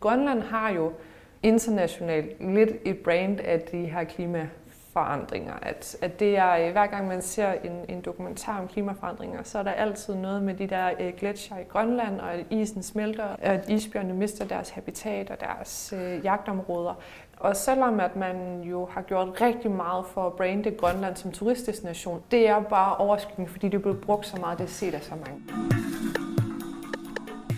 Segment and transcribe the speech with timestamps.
[0.00, 0.92] Grønland har jo
[1.42, 5.54] internationalt lidt et brand af de her klimaforandringer.
[5.62, 9.58] At, at det er, øh, hver gang man ser en, en dokumentar om klimaforandringer, så
[9.58, 13.24] er der altid noget med de der øh, gletsjer i Grønland, og at isen smelter,
[13.24, 16.94] og at isbjørnene mister deres habitat og deres øh, jagtområder.
[17.36, 22.22] Og selvom at man jo har gjort rigtig meget for at brande Grønland som turistdestination,
[22.30, 25.02] det er bare overskyggende, fordi det er blevet brugt så meget, det er set af
[25.02, 25.42] så mange.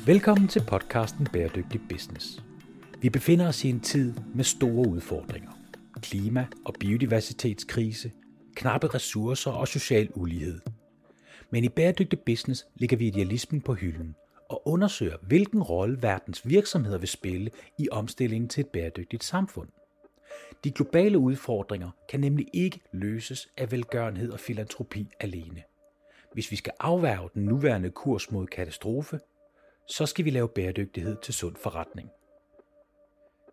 [0.07, 2.45] Velkommen til podcasten Bæredygtig Business.
[3.01, 5.51] Vi befinder os i en tid med store udfordringer.
[6.01, 8.12] Klima- og biodiversitetskrise,
[8.57, 10.60] knappe ressourcer og social ulighed.
[11.51, 14.15] Men i Bæredygtig Business ligger vi idealismen på hylden
[14.51, 19.69] og undersøger, hvilken rolle verdens virksomheder vil spille i omstillingen til et bæredygtigt samfund.
[20.65, 25.62] De globale udfordringer kan nemlig ikke løses af velgørenhed og filantropi alene.
[26.32, 29.19] Hvis vi skal afværge den nuværende kurs mod katastrofe,
[29.88, 32.09] så skal vi lave bæredygtighed til sund forretning.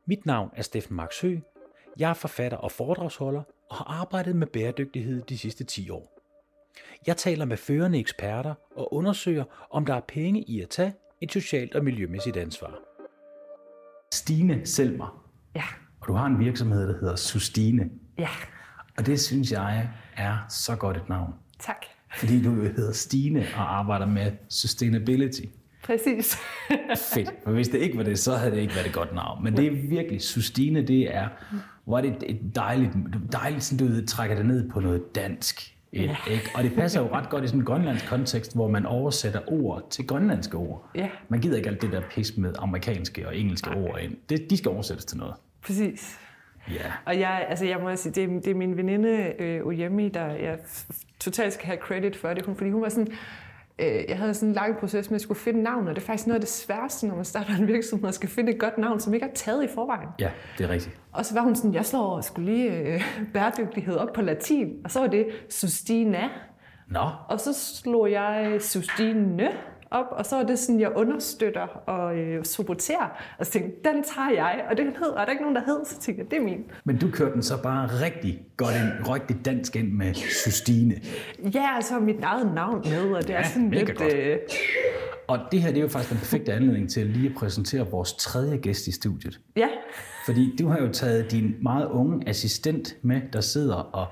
[0.05, 1.41] Mit navn er Steffen Max Høgh.
[1.99, 6.19] Jeg er forfatter og foredragsholder og har arbejdet med bæredygtighed de sidste 10 år.
[7.07, 11.31] Jeg taler med førende eksperter og undersøger, om der er penge i at tage et
[11.31, 12.79] socialt og miljømæssigt ansvar.
[14.13, 15.31] Stine Selmer.
[15.55, 15.63] Ja.
[16.01, 17.89] Og du har en virksomhed, der hedder Sustine.
[18.17, 18.29] Ja.
[18.97, 21.33] Og det synes jeg er så godt et navn.
[21.59, 21.85] Tak.
[22.15, 25.41] Fordi du hedder Stine og arbejder med sustainability.
[25.89, 26.37] Præcis.
[27.13, 27.33] Fedt.
[27.43, 29.43] For hvis det ikke var det, så havde det ikke været et godt navn.
[29.43, 31.27] Men det er virkelig, Sustine, det er,
[31.85, 32.91] hvor er det et dejligt,
[33.31, 35.75] dejligt sådan, du ved, trækker det ned på noget dansk.
[35.93, 36.15] Ja.
[36.31, 36.49] Ikke?
[36.55, 39.87] Og det passer jo ret godt i sådan en grønlandsk kontekst, hvor man oversætter ord
[39.89, 40.89] til grønlandske ord.
[40.95, 41.09] Ja.
[41.29, 43.81] Man gider ikke alt det der pis med amerikanske og engelske Nej.
[43.81, 44.15] ord ind.
[44.29, 45.33] Det, de skal oversættes til noget.
[45.65, 46.19] Præcis.
[46.71, 46.91] Ja.
[47.05, 50.25] Og jeg, altså jeg må sige, det er, det er min veninde øh, Oyemi, der
[50.25, 50.57] jeg
[51.19, 52.45] totalt skal have credit for det.
[52.45, 53.07] Hun, fordi hun var sådan,
[53.79, 56.05] øh, jeg havde sådan en lang proces med at skulle finde navn, og det er
[56.05, 58.77] faktisk noget af det sværeste, når man starter en virksomhed, at skal finde et godt
[58.77, 60.09] navn, som ikke er taget i forvejen.
[60.19, 60.99] Ja, det er rigtigt.
[61.13, 63.01] Og så var hun sådan, jeg slår og skulle lige øh,
[63.33, 66.29] bæredygtighed op på latin, og så var det sustina,
[66.89, 69.49] Nå, og så slog jeg sustine
[69.91, 73.17] op, og så er det sådan, jeg understøtter og øh, supporterer.
[73.39, 75.61] Og så tænkte den tager jeg, og det hed, og der er ikke nogen, der
[75.65, 76.63] hed, så tænkte jeg, det er min.
[76.85, 80.13] men du kørte den så bare rigtig godt ind, rigtig dansk ind med
[80.43, 80.95] Sustine.
[81.53, 83.97] Ja, og så er mit eget navn med, og det Ja, er sådan lidt...
[83.97, 84.13] godt.
[84.13, 84.37] Øh,
[85.27, 88.13] Og det her det er jo faktisk den perfekte anledning til lige at præsentere vores
[88.13, 89.39] tredje gæst i studiet.
[89.57, 89.67] ja,
[90.25, 94.07] Fordi du har jo taget din meget unge assistent med, der sidder og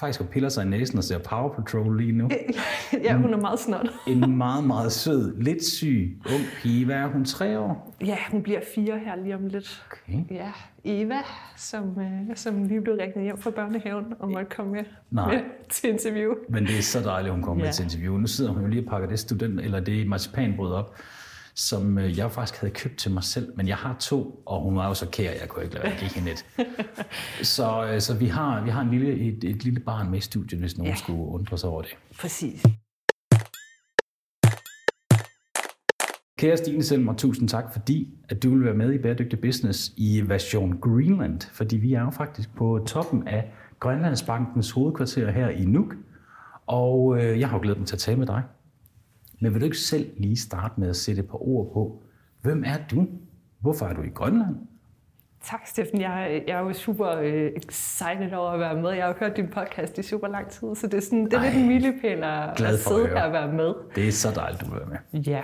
[0.00, 2.28] faktisk og piller sig i næsen og ser Power Patrol lige nu.
[3.04, 3.88] ja, hun er meget snot.
[4.06, 6.84] En meget, meget sød, lidt syg, ung pige.
[6.84, 7.24] Hvad er hun?
[7.24, 7.94] Tre år?
[8.04, 9.84] Ja, hun bliver fire her lige om lidt.
[9.90, 10.18] Okay.
[10.30, 10.52] Ja,
[10.84, 11.18] Eva,
[11.56, 15.32] som, øh, som lige blev ræknet hjem fra børnehaven og måtte komme med, Nej.
[15.34, 16.32] med til interview.
[16.48, 17.68] Men det er så dejligt, hun kommer Ja.
[17.68, 18.16] med til interview.
[18.16, 20.94] Nu sidder hun jo lige og pakker det student, eller det marcipanbrød op,
[21.58, 24.76] som øh, jeg faktisk havde købt til mig selv, men jeg har to, og hun
[24.76, 26.46] var jo så kær, jeg kunne ikke lade være hende et.
[27.56, 30.20] Så, øh, så vi har, vi har en lille, et, et lille barn med i
[30.20, 30.92] studiet, hvis nogen ja.
[30.92, 30.96] Ja.
[30.96, 31.96] skulle undre sig over det.
[32.20, 32.62] Præcis.
[36.38, 40.22] Kære Stine Selmer, tusind tak, fordi at du vil være med i Bæredygtig Business i
[40.26, 45.94] version Greenland, fordi vi er jo faktisk på toppen af Grønlandsbankens hovedkvarter her i Nuuk,
[46.66, 48.42] og øh, jeg har jo glædet mig til at tale med dig.
[49.40, 52.02] Men vil du ikke selv lige starte med at sætte et par ord på,
[52.42, 53.06] hvem er du?
[53.60, 54.56] Hvorfor er du i Grønland?
[55.42, 56.00] Tak, Steffen.
[56.00, 58.90] Jeg, jeg er jo super øh, excited over at være med.
[58.90, 61.32] Jeg har jo hørt din podcast i super lang tid, så det er, sådan, det
[61.32, 63.18] er Ej, lidt en milepæl at, at at sidde høre.
[63.18, 63.74] her og være med.
[63.94, 65.20] Det er så dejligt, du vil være med.
[65.20, 65.42] Ja.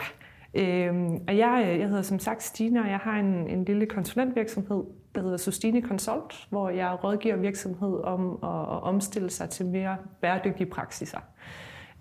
[0.54, 3.86] Øhm, og jeg, øh, jeg hedder som sagt Stine, og jeg har en, en lille
[3.86, 4.82] konsulentvirksomhed,
[5.14, 9.96] der hedder Sustine Consult, hvor jeg rådgiver virksomhed om at, at omstille sig til mere
[10.20, 11.18] bæredygtige praksiser.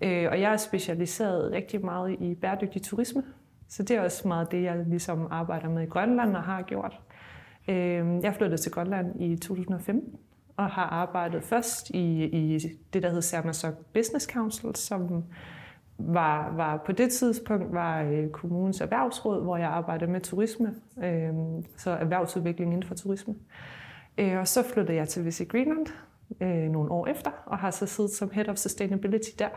[0.04, 3.22] Øh, og jeg er specialiseret rigtig meget i bæredygtig turisme,
[3.68, 7.00] så det er også meget det, jeg ligesom arbejder med i Grønland og har gjort.
[7.68, 10.18] Øh, jeg flyttede til Grønland i 2015
[10.56, 12.58] og har arbejdet først i, i
[12.92, 15.24] det, der hedder Sermasok Business Council, som
[15.98, 21.32] var, var på det tidspunkt var øh, kommunens erhvervsråd, hvor jeg arbejdede med turisme, øh,
[21.76, 23.34] så erhvervsudvikling inden for turisme.
[24.18, 25.86] Øh, og så flyttede jeg til Visit Greenland
[26.40, 29.48] øh, nogle år efter, og har så siddet som Head of Sustainability der.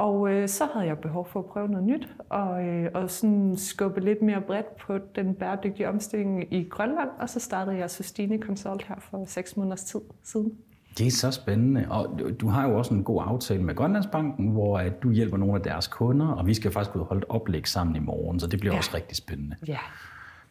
[0.00, 3.56] Og øh, så havde jeg behov for at prøve noget nyt, og, øh, og sådan
[3.56, 8.38] skubbe lidt mere bredt på den bæredygtige omstilling i Grønland, og så startede jeg Sustine
[8.38, 10.52] Consult her for seks måneders tid siden.
[10.98, 14.78] Det er så spændende, og du- har jo også en god aftale med Grønlandsbanken, hvor
[14.78, 17.24] at du hjælper nogle af deres kunder, og vi skal faktisk ud og holde et
[17.28, 18.72] oplæg sammen i morgen, så det bliver.
[18.72, 18.78] Ja.
[18.78, 19.56] også rigtig spændende.
[19.68, 19.78] Ja,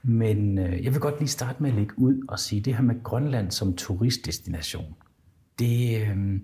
[0.03, 2.83] Men øh, jeg vil godt lige starte med at lægge ud og sige, det her
[2.83, 4.95] med Grønland som turistdestination,
[5.59, 6.39] det, øh,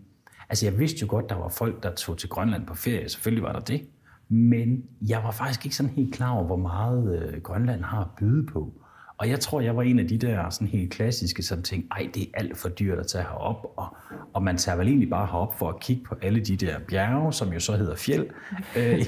[0.50, 3.44] altså jeg vidste jo godt, der var folk, der tog til Grønland på ferie, selvfølgelig
[3.44, 3.82] var der det,
[4.30, 8.08] men jeg var faktisk ikke sådan helt klar over, hvor meget øh, Grønland har at
[8.20, 8.74] byde på.
[9.18, 12.10] Og jeg tror, jeg var en af de der sådan helt klassiske, som tænkte, ej,
[12.14, 13.98] det er alt for dyrt at tage herop, og,
[14.34, 17.34] og man tager vel egentlig bare herop for at kigge på alle de der bjerge,
[17.34, 18.26] som jo så hedder fjeld.
[18.78, 19.08] øh,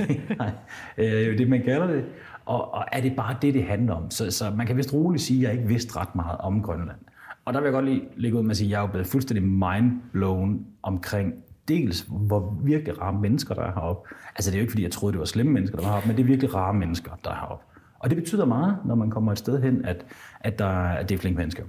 [0.98, 2.06] øh, det man kalder det.
[2.46, 4.12] Og, og er det bare det, det handler om?
[4.12, 7.00] Så, så man kan vist roligt sige, at jeg ikke vidste ret meget om Grønland.
[7.48, 9.08] Og der vil jeg godt lige lægge ud med at sige, at jeg er blevet
[9.08, 11.34] fuldstændig mindblown omkring
[11.68, 14.10] dels, hvor virkelig rare mennesker, der er heroppe.
[14.36, 16.08] Altså det er jo ikke, fordi jeg troede, det var slemme mennesker, der var heroppe,
[16.08, 17.66] men det er virkelig rare mennesker, der er heroppe.
[18.00, 20.06] Og det betyder meget, når man kommer et sted hen, at,
[20.40, 21.64] at, der, at det er flinke mennesker.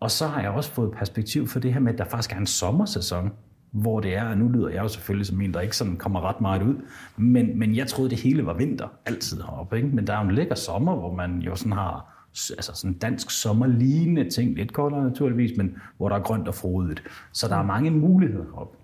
[0.00, 2.38] Og så har jeg også fået perspektiv for det her med, at der faktisk er
[2.38, 3.32] en sommersæson,
[3.70, 6.20] hvor det er, og nu lyder jeg jo selvfølgelig som en, der ikke sådan kommer
[6.20, 6.74] ret meget ud,
[7.16, 9.76] men, men jeg troede, det hele var vinter, altid heroppe.
[9.76, 9.88] Ikke?
[9.88, 12.17] Men der er jo en lækker sommer, hvor man jo sådan har
[12.50, 17.02] altså sådan dansk sommerlignende ting, lidt koldere naturligvis, men hvor der er grønt og frodigt.
[17.32, 18.76] Så der er mange muligheder op.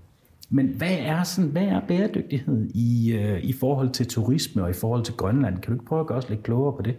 [0.50, 4.72] Men hvad er, sådan, hvad er bæredygtighed i, øh, i forhold til turisme og i
[4.72, 5.58] forhold til Grønland?
[5.58, 6.96] Kan du ikke prøve at gøre os lidt klogere på det?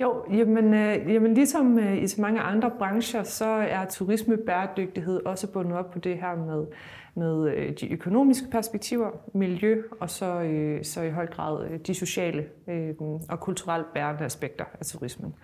[0.00, 5.26] Jo, jamen, øh, jamen ligesom øh, i så mange andre brancher, så er turisme bæredygtighed
[5.26, 6.64] også bundet op på det her med,
[7.16, 11.94] med øh, de økonomiske perspektiver, miljø og så, øh, så i høj grad øh, de
[11.94, 12.94] sociale øh,
[13.28, 15.34] og kulturelt bærende aspekter af turismen.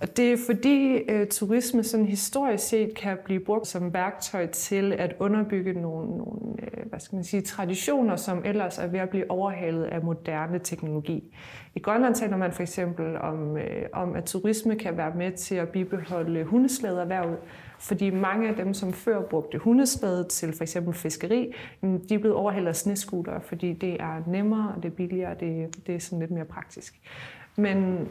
[0.00, 4.92] Og det er fordi øh, turisme sådan historisk set kan blive brugt som værktøj til
[4.92, 9.08] at underbygge nogle, nogle øh, hvad skal man sige, traditioner, som ellers er ved at
[9.08, 11.34] blive overhalet af moderne teknologi.
[11.74, 15.54] I Grønland taler man for eksempel om, øh, om, at turisme kan være med til
[15.54, 17.38] at bibeholde hundeslæderhvervet,
[17.78, 22.18] fordi mange af dem, som før brugte hundeslæde til for eksempel fiskeri, mm, de er
[22.18, 25.98] blevet overhældet af sneskuter, fordi det er nemmere, og det er billigere, det, det er
[25.98, 27.00] sådan lidt mere praktisk.
[27.56, 28.08] Men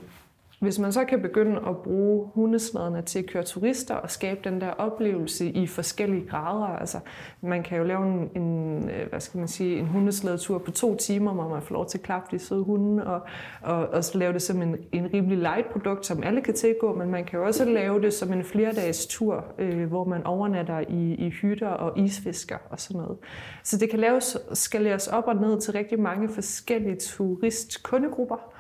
[0.64, 4.62] hvis man så kan begynde at bruge hundesladerne til at køre turister og skabe den
[4.62, 7.00] der oplevelse i forskellige grader, altså
[7.42, 10.96] man kan jo lave en, en øh, hvad skal man sige, en hundeslædetur på to
[10.96, 13.22] timer, hvor man får lov til at klappe de søde hunde, og,
[13.62, 17.12] og, og lave det som en, en rimelig light produkt, som alle kan tilgå, men
[17.12, 21.14] man kan jo også lave det som en flerdages tur, øh, hvor man overnatter i,
[21.14, 23.18] i hytter og isfisker og sådan noget.
[23.64, 28.53] Så det kan laves, skaleres op og ned til rigtig mange forskellige turistkundegrupper,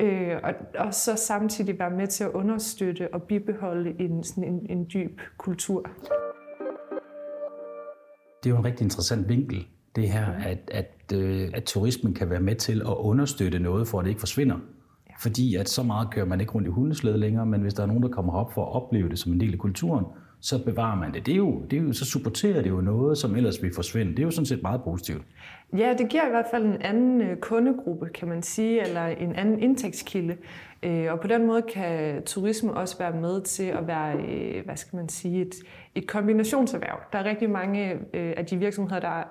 [0.00, 4.66] øh, og, og så samtidig være med til at understøtte og bibeholde en, sådan en,
[4.70, 5.86] en dyb kultur.
[8.42, 9.66] Det er jo en rigtig interessant vinkel,
[9.96, 13.98] det her, at, at, øh, at turismen kan være med til at understøtte noget, for
[13.98, 14.56] at det ikke forsvinder.
[15.08, 15.14] Ja.
[15.20, 17.86] Fordi at så meget kører man ikke rundt i hundeslæde længere, men hvis der er
[17.86, 20.04] nogen, der kommer op for at opleve det som en del af kulturen,
[20.40, 21.26] så bevarer man det.
[21.26, 24.10] Det er jo, det er jo, så supporterer det jo noget, som ellers vil forsvinde.
[24.10, 25.22] Det er jo sådan set meget positivt.
[25.76, 29.34] Ja, det giver i hvert fald en anden øh, kundegruppe, kan man sige, eller en
[29.34, 30.36] anden indtægtskilde.
[30.82, 34.76] Øh, og på den måde kan turisme også være med til at være, øh, hvad
[34.76, 35.54] skal man sige, et,
[35.94, 36.98] et kombinationserhverv.
[37.12, 39.22] Der er rigtig mange af de virksomheder, der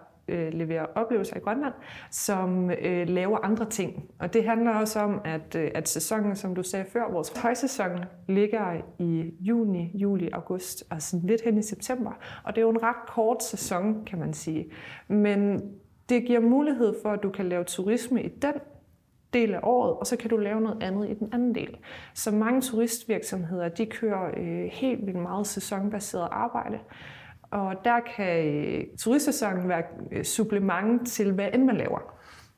[0.52, 1.74] leverer oplevelser i Grønland,
[2.12, 4.04] som øh, laver andre ting.
[4.20, 8.82] Og det handler også om, at, at sæsonen, som du sagde før, vores højsæson ligger
[9.00, 12.12] i juni, juli, august, og sådan lidt hen i september.
[12.44, 14.72] Og det er jo en ret kort sæson, kan man sige.
[15.08, 15.62] Men
[16.10, 18.54] det giver mulighed for, at du kan lave turisme i den
[19.34, 21.78] del af året, og så kan du lave noget andet i den anden del.
[22.14, 26.78] Så mange turistvirksomheder, de kører øh, helt vildt meget sæsonbaseret arbejde.
[27.52, 32.00] Og der kan øh, turistsæsonen være øh, supplement til, hvad end man laver.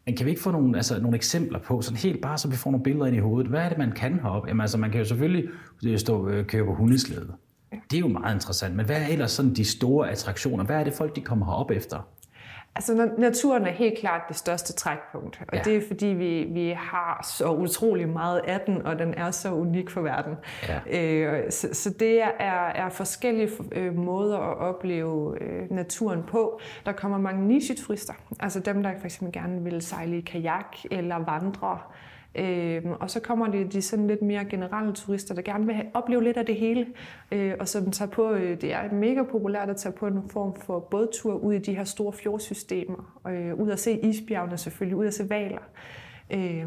[0.06, 2.56] Men kan vi ikke få nogle, altså, nogle eksempler på, sådan helt bare så vi
[2.56, 3.50] får nogle billeder ind i hovedet?
[3.50, 4.48] Hvad er det, man kan heroppe?
[4.48, 5.50] Jamen, altså, man kan jo selvfølgelig
[5.86, 7.34] øh, stå og køre på hundeslæde.
[7.92, 10.64] Det er jo meget interessant, men hvad er ellers sådan de store attraktioner?
[10.64, 12.08] Hvad er det folk, de kommer herop efter?
[12.76, 15.62] Altså naturen er helt klart det største trækpunkt, og ja.
[15.62, 19.54] det er fordi vi, vi har så utrolig meget af den, og den er så
[19.54, 20.36] unik for verden.
[20.68, 21.00] Ja.
[21.00, 26.60] Øh, så, så det er, er forskellige øh, måder at opleve øh, naturen på.
[26.86, 31.16] Der kommer mange niche-turister, altså dem, der for eksempel gerne vil sejle i kajak eller
[31.16, 31.80] vandre.
[32.36, 35.88] Øh, og så kommer det de sådan lidt mere generelle turister, der gerne vil have,
[35.94, 36.88] opleve lidt af det hele,
[37.32, 40.56] øh, og som tager på, øh, det er mega populært at tage på en form
[40.56, 45.06] for bådtur ud i de her store fjordsystemer, øh, ud at se isbjergene selvfølgelig, ud
[45.06, 45.62] at se valer.
[46.34, 46.66] Øh,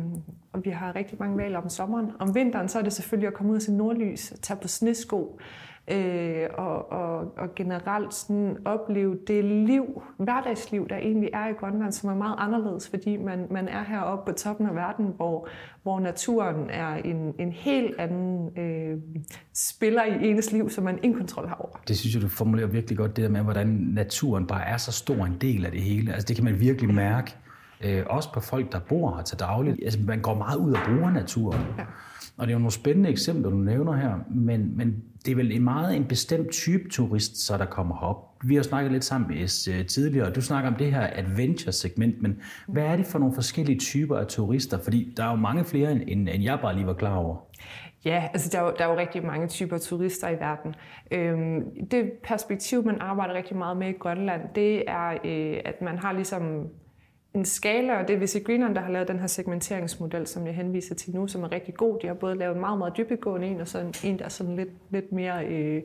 [0.53, 2.11] og vi har rigtig mange valer om sommeren.
[2.19, 5.39] Om vinteren så er det selvfølgelig at komme ud og se nordlys, tage på snesko,
[5.89, 11.93] øh, og, og, og generelt sådan opleve det liv, hverdagsliv, der egentlig er i Grønland,
[11.93, 15.49] som er meget anderledes, fordi man, man er heroppe på toppen af verden, hvor,
[15.83, 18.99] hvor naturen er en, en helt anden øh,
[19.55, 21.77] spiller i ens liv, som man ingen kontrol har over.
[21.89, 24.93] Det synes jeg, du formulerer virkelig godt, det der med, hvordan naturen bare er så
[24.93, 26.13] stor en del af det hele.
[26.13, 27.37] Altså det kan man virkelig mærke,
[27.85, 29.81] øh, også på folk, der bor her til dagligt.
[29.85, 31.61] Altså man går meget ud og bruger naturen.
[31.79, 31.85] Ja.
[32.37, 35.53] Og det er jo nogle spændende eksempler, du nævner her, men, men det er vel
[35.53, 38.35] en meget en bestemt type turist, så der kommer op.
[38.45, 41.11] Vi har snakket lidt sammen med S øh, tidligere, og du snakker om det her
[41.13, 44.79] adventure-segment, men hvad er det for nogle forskellige typer af turister?
[44.79, 47.37] Fordi der er jo mange flere, end, end jeg bare lige var klar over.
[48.05, 50.75] Ja, altså der er, jo, der er jo rigtig mange typer turister i verden.
[51.11, 55.99] Øhm, det perspektiv, man arbejder rigtig meget med i Grønland, det er, øh, at man
[55.99, 56.69] har ligesom
[57.35, 60.55] en skala, og det er Visit Greenland, der har lavet den her segmenteringsmodel, som jeg
[60.55, 61.99] henviser til nu, som er rigtig god.
[62.03, 64.29] De har både lavet en meget, meget dybegående en, og så en, en der er
[64.29, 65.47] sådan lidt, lidt mere...
[65.47, 65.83] Øh,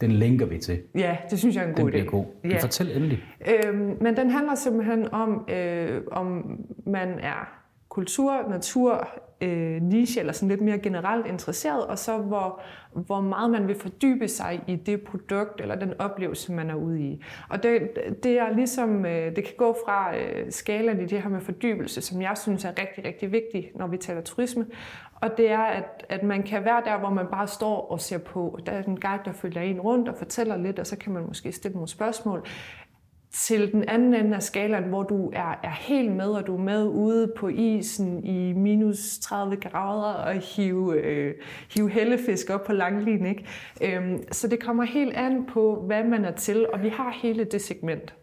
[0.00, 0.82] den linker vi til.
[0.94, 1.98] Ja, det synes jeg er en god den idé.
[1.98, 2.24] Den god.
[2.44, 2.58] Ja.
[2.58, 3.24] Fortæl endelig.
[3.48, 7.48] Øhm, men den handler simpelthen om, øh, om man er
[7.88, 9.08] kultur, natur,
[9.40, 12.60] øh, niche eller sådan lidt mere generelt interesseret, og så hvor,
[12.92, 17.00] hvor meget man vil fordybe sig i det produkt eller den oplevelse, man er ude
[17.00, 17.24] i.
[17.48, 17.90] Og det,
[18.22, 22.00] det er ligesom, øh, det kan gå fra øh, skalaen i det her med fordybelse,
[22.00, 24.66] som jeg synes er rigtig, rigtig vigtigt, når vi taler turisme,
[25.20, 28.18] og det er, at, at man kan være der, hvor man bare står og ser
[28.18, 28.58] på.
[28.66, 31.26] Der er en guide, der følger en rundt og fortæller lidt, og så kan man
[31.26, 32.46] måske stille nogle spørgsmål
[33.32, 36.60] til den anden ende af skalaen, hvor du er, er helt med, og du er
[36.60, 41.34] med ude på isen i minus 30 grader og hive, øh,
[41.74, 43.26] hive hellefisk op på langlin.
[43.26, 43.46] Ikke?
[43.82, 47.44] Øhm, så det kommer helt an på, hvad man er til, og vi har hele
[47.44, 48.14] det segment.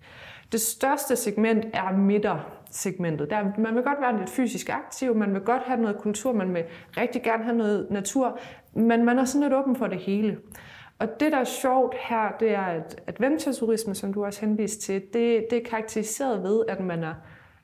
[0.51, 3.29] Det største segment er midtersegmentet.
[3.29, 6.53] Der, man vil godt være lidt fysisk aktiv, man vil godt have noget kultur, man
[6.53, 6.63] vil
[6.97, 8.39] rigtig gerne have noget natur,
[8.73, 10.37] men man er sådan lidt åben for det hele.
[10.99, 15.01] Og det, der er sjovt her, det er, at adventure-turisme, som du også henviste til,
[15.13, 17.13] det, det er karakteriseret ved, at man, er,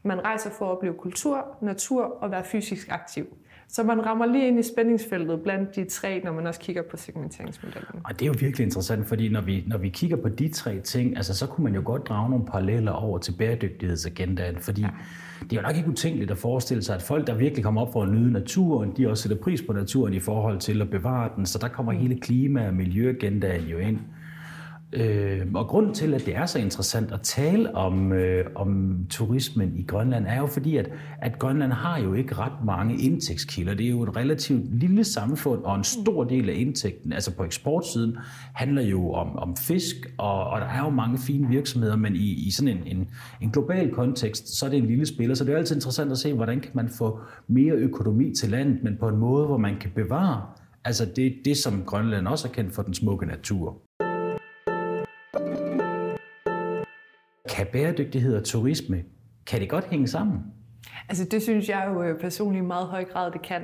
[0.03, 3.27] man rejser for at opleve kultur, natur og være fysisk aktiv.
[3.73, 6.97] Så man rammer lige ind i spændingsfeltet blandt de tre, når man også kigger på
[6.97, 8.01] segmenteringsmodellen.
[8.03, 10.79] Og det er jo virkelig interessant, fordi når vi, når vi kigger på de tre
[10.79, 14.89] ting, altså, så kunne man jo godt drage nogle paralleller over til bæredygtighedsagendaen, fordi ja.
[15.41, 17.93] det er jo nok ikke utænkeligt at forestille sig, at folk, der virkelig kommer op
[17.93, 21.29] for at nyde naturen, de også sætter pris på naturen i forhold til at bevare
[21.35, 23.99] den, så der kommer hele klima- og miljøagendaen jo ind.
[24.93, 29.73] Øh, og grunden til, at det er så interessant at tale om, øh, om turismen
[29.75, 33.73] i Grønland, er jo fordi, at, at Grønland har jo ikke ret mange indtægtskilder.
[33.73, 37.43] Det er jo et relativt lille samfund, og en stor del af indtægten, altså på
[37.43, 38.17] eksportsiden,
[38.53, 42.47] handler jo om, om fisk, og, og der er jo mange fine virksomheder, men i,
[42.47, 43.07] i sådan en, en,
[43.41, 45.35] en global kontekst, så er det en lille spiller.
[45.35, 48.83] Så det er altid interessant at se, hvordan kan man få mere økonomi til landet,
[48.83, 50.41] men på en måde, hvor man kan bevare
[50.85, 53.81] Altså det, det, som Grønland også er kendt for den smukke natur.
[57.49, 59.03] Kan bæredygtighed og turisme,
[59.47, 60.39] kan det godt hænge sammen?
[61.09, 63.61] Altså det synes jeg jo øh, personligt i meget høj grad, det kan.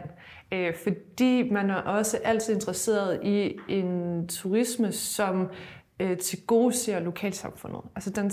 [0.52, 5.50] Øh, fordi man er også altid interesseret i en turisme, som
[6.00, 7.82] øh, til gode ser lokalsamfundet.
[7.96, 8.30] Altså den,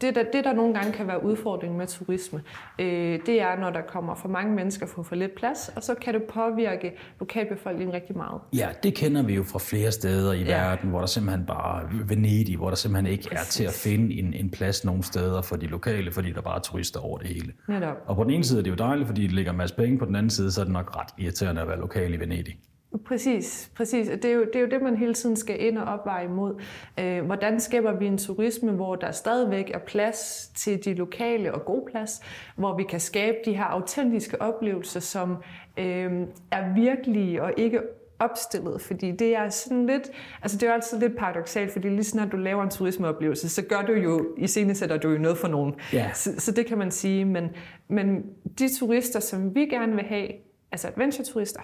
[0.00, 2.42] det, der, det, der nogle gange kan være udfordringen med turisme,
[2.78, 5.94] øh, det er, når der kommer for mange mennesker for for lidt plads, og så
[5.94, 8.40] kan det påvirke lokalbefolkningen rigtig meget.
[8.56, 10.44] Ja, det kender vi jo fra flere steder i ja.
[10.44, 13.48] verden, hvor der simpelthen bare, Venedig, hvor der simpelthen ikke Præcis.
[13.48, 16.56] er til at finde en, en plads nogen steder for de lokale, fordi der bare
[16.56, 17.52] er turister over det hele.
[17.68, 17.96] Netop.
[18.06, 19.98] Og på den ene side er det jo dejligt, fordi det ligger en masse penge,
[19.98, 22.58] på den anden side så er det nok ret irriterende at være lokal i Venedig.
[22.98, 24.08] Præcis, præcis.
[24.08, 26.62] Det er, jo, det er jo det, man hele tiden skal ind og opveje imod.
[27.00, 31.64] Øh, hvordan skaber vi en turisme, hvor der stadigvæk er plads til de lokale og
[31.64, 32.20] god plads,
[32.56, 35.36] hvor vi kan skabe de her autentiske oplevelser, som
[35.78, 36.12] øh,
[36.50, 37.80] er virkelige og ikke
[38.18, 40.10] opstillet, fordi det er sådan lidt,
[40.42, 43.62] altså det er jo altid lidt paradoxalt, fordi lige snart du laver en turismeoplevelse, så
[43.62, 45.74] gør du jo, i sætter du jo noget for nogen.
[45.94, 46.14] Yeah.
[46.14, 47.48] Så, så det kan man sige, men,
[47.88, 48.22] men
[48.58, 50.28] de turister, som vi gerne vil have,
[50.74, 51.60] altså adventure-turister,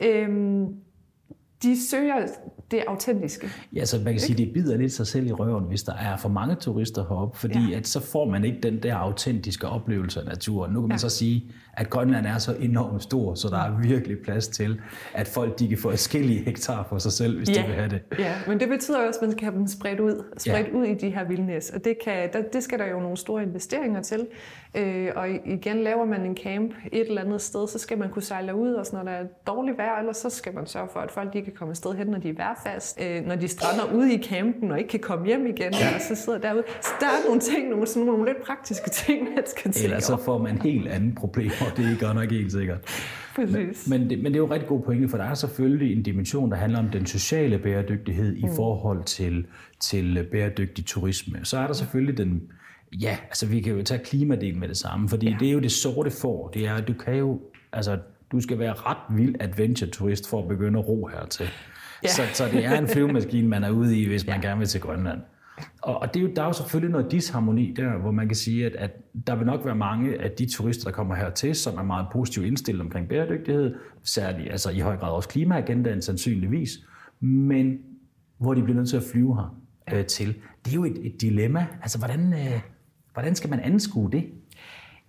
[0.00, 0.66] øhm,
[1.62, 2.26] de søger
[2.70, 3.48] det autentiske.
[3.72, 6.16] Ja, så man kan sige, det bider lidt sig selv i røven, hvis der er
[6.16, 7.76] for mange turister heroppe, fordi ja.
[7.76, 10.72] at så får man ikke den der autentiske oplevelse af naturen.
[10.72, 10.98] Nu kan man ja.
[10.98, 14.80] så sige, at Grønland er så enormt stor, så der er virkelig plads til,
[15.14, 17.62] at folk de kan få forskellige hektar for sig selv, hvis ja.
[17.62, 18.00] de vil have det.
[18.18, 20.72] Ja, men det betyder også, at man skal have dem spredt ud, spredt ja.
[20.72, 23.42] ud i de her vildnæs, og det, kan, der, det skal der jo nogle store
[23.42, 24.26] investeringer til.
[24.74, 28.22] Øh, og igen, laver man en camp et eller andet sted, så skal man kunne
[28.22, 31.10] sejle ud, og når der er dårligt vejr, eller så skal man sørge for, at
[31.10, 34.14] folk de kan komme afsted hen, når de er vejrfast, øh, når de strander ude
[34.14, 35.94] i campen og ikke kan komme hjem igen, ja.
[35.94, 36.62] og så sidder derude.
[36.80, 40.04] Så der er nogle ting, nogle, sådan nogle lidt praktiske ting, man skal tænke Ellers
[40.04, 42.78] så får man helt andre problemer, og det er godt nok helt sikkert.
[43.36, 43.88] Præcis.
[43.88, 46.02] Men, men, det, men det er jo rigtig god pointe, for der er selvfølgelig en
[46.02, 48.44] dimension, der handler om den sociale bæredygtighed mm.
[48.44, 49.46] i forhold til,
[49.80, 51.38] til bæredygtig turisme.
[51.42, 52.42] Så er der selvfølgelig den,
[53.00, 55.36] ja, altså vi kan jo tage klimadelen med det samme, fordi ja.
[55.40, 56.48] det er jo det sorte for.
[56.48, 57.40] Det er, du kan jo,
[57.72, 57.98] altså
[58.32, 61.48] du skal være ret vild adventure-turist for at begynde at ro hertil.
[62.02, 62.08] Ja.
[62.08, 64.48] Så, så det er en flyvemaskine, man er ude i, hvis man ja.
[64.48, 65.20] gerne vil til Grønland.
[65.82, 68.36] Og, og det er jo, der er jo selvfølgelig noget disharmoni der, hvor man kan
[68.36, 68.90] sige, at, at
[69.26, 72.46] der vil nok være mange af de turister, der kommer hertil, som er meget positivt
[72.46, 76.70] indstillet omkring bæredygtighed, særligt altså i høj grad også klimaagendaen sandsynligvis,
[77.20, 77.78] men
[78.38, 79.56] hvor de bliver nødt til at flyve her
[79.92, 80.34] øh, til.
[80.64, 81.66] Det er jo et, et dilemma.
[81.82, 82.60] Altså, hvordan, øh,
[83.12, 84.24] hvordan skal man anskue det?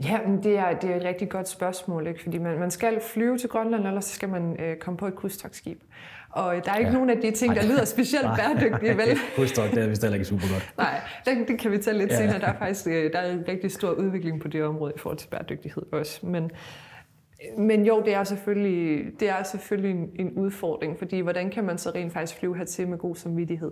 [0.04, 2.24] Ja, men det er, det er et rigtig godt spørgsmål, ikke?
[2.24, 5.16] fordi man, man skal flyve til Grønland, eller så skal man øh, komme på et
[5.16, 5.82] krydstogsskib.
[6.34, 6.94] Og der er ikke ja.
[6.94, 9.18] nogen af de ting, der lyder specielt bæredygtige, vel?
[9.36, 10.74] Krydstog, det er vist heller ikke super godt.
[10.78, 12.18] Nej, det, det kan vi tage lidt ja.
[12.18, 12.40] senere.
[12.40, 15.18] Der er faktisk øh, der er en rigtig stor udvikling på det område i forhold
[15.18, 16.25] til bæredygtighed også.
[16.25, 16.52] Men,
[17.58, 21.78] men jo, det er selvfølgelig, det er selvfølgelig en, en udfordring, fordi hvordan kan man
[21.78, 23.72] så rent faktisk flyve hertil med god samvittighed?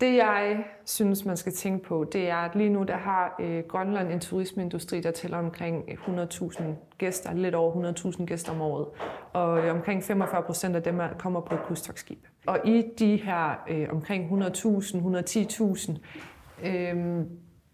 [0.00, 3.64] Det jeg synes, man skal tænke på, det er, at lige nu der har øh,
[3.68, 6.62] Grønland en turismeindustri, der tæller omkring 100.000
[6.98, 8.86] gæster, lidt over 100.000 gæster om året.
[9.32, 12.26] Og øh, omkring 45 procent af dem er, kommer på et krydstogsskib.
[12.46, 15.98] Og i de her øh, omkring 100.000, 110.000,
[16.68, 17.24] øh,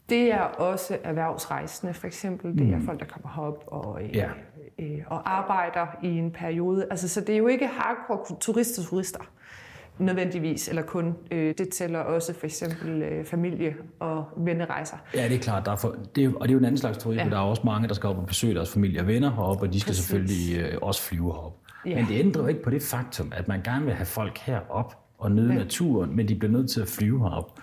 [0.08, 2.58] det er også erhvervsrejsende, for eksempel.
[2.58, 2.86] Det er mm.
[2.86, 4.28] folk, der kommer herop og, øh, ja.
[4.78, 6.86] øh, og arbejder i en periode.
[6.90, 9.30] Altså, så det er jo ikke hardcore turister, turister
[9.98, 11.14] nødvendigvis, eller kun.
[11.30, 14.96] Øh, det tæller også for eksempel øh, familie- og vennerejser.
[15.14, 15.66] Ja, det er klart.
[15.66, 17.22] Der er for, det er, og det er jo en anden slags turisme.
[17.22, 17.30] Ja.
[17.30, 19.72] Der er også mange, der skal op og besøge deres familie og venner heroppe, og
[19.72, 20.04] de skal Præcis.
[20.04, 21.56] selvfølgelig øh, også flyve herop.
[21.86, 21.94] Ja.
[21.96, 24.98] Men det ændrer jo ikke på det faktum, at man gerne vil have folk herop
[25.18, 25.58] og nyde ja.
[25.58, 27.58] naturen, men de bliver nødt til at flyve herop.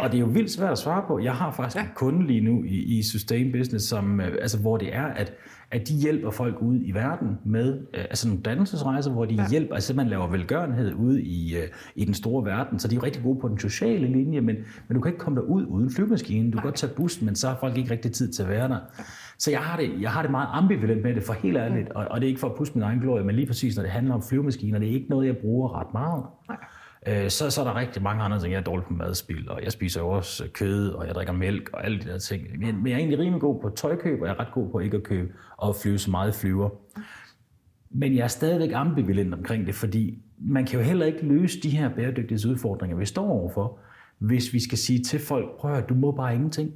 [0.00, 0.06] Ja.
[0.06, 1.18] Og det er jo vildt svært at svare på.
[1.18, 1.82] Jeg har faktisk ja.
[1.82, 5.32] en kunde lige nu i, i Sustain Business, som, øh, altså, hvor det er, at,
[5.70, 9.48] at de hjælper folk ud i verden med øh, altså nogle dannelsesrejser, hvor de ja.
[9.50, 11.62] hjælper, altså man laver velgørenhed ude i, øh,
[11.94, 14.56] i den store verden, så de er rigtig gode på den sociale linje, men,
[14.88, 16.50] men du kan ikke komme derud uden flyvemaskinen.
[16.50, 18.68] Du kan godt tage bussen, men så har folk ikke rigtig tid til at være
[18.68, 18.78] der.
[19.38, 22.06] Så jeg har det, jeg har det meget ambivalent med det, for helt ærligt, og,
[22.10, 23.92] og det er ikke for at pusse min egen glorie, men lige præcis når det
[23.92, 26.24] handler om flyvemaskiner, det er ikke noget, jeg bruger ret meget.
[26.48, 26.56] Nej.
[27.06, 28.52] Øh, så, så er der rigtig mange andre ting.
[28.52, 31.70] Jeg er dårlig på madspil, og jeg spiser jo også kød, og jeg drikker mælk
[31.72, 32.58] og alle de der ting.
[32.58, 34.78] Men, men jeg er egentlig rimelig god på tøjkøb, og jeg er ret god på
[34.78, 36.70] ikke at købe og flyve så meget flyver.
[37.90, 41.70] Men jeg er stadigvæk ambivalent omkring det, fordi man kan jo heller ikke løse de
[41.70, 43.78] her bæredygtighedsudfordringer, vi står overfor,
[44.18, 46.70] hvis vi skal sige til folk, prøv at du må bare ingenting.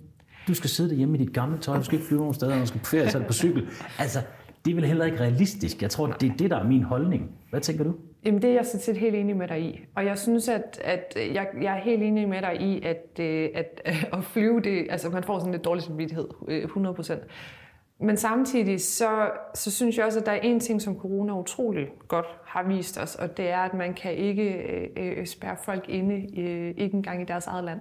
[0.49, 2.67] Du skal sidde derhjemme i dit gamle tøj, du skal ikke flyve nogen steder, du
[2.67, 3.69] skal på ferie, på cykel.
[3.99, 4.19] Altså,
[4.65, 5.83] det er vel heller ikke realistisk.
[5.83, 7.31] Jeg tror, det er det, der er min holdning.
[7.51, 7.95] Hvad tænker du?
[8.25, 9.85] Jamen det er jeg sådan set helt enig med dig i.
[9.95, 13.21] Og jeg synes, at, at øh, jeg, jeg er helt enig med dig i, at,
[13.21, 17.15] øh, at, øh, at, at flyve, det, altså man får sådan lidt dårlig samvittighed, 100%.
[17.99, 21.89] Men samtidig så, så synes jeg også, at der er en ting, som corona utrolig
[22.09, 24.53] godt har vist os, og det er, at man kan ikke
[24.97, 27.81] øh, spærre folk inde, øh, ikke engang i deres eget land.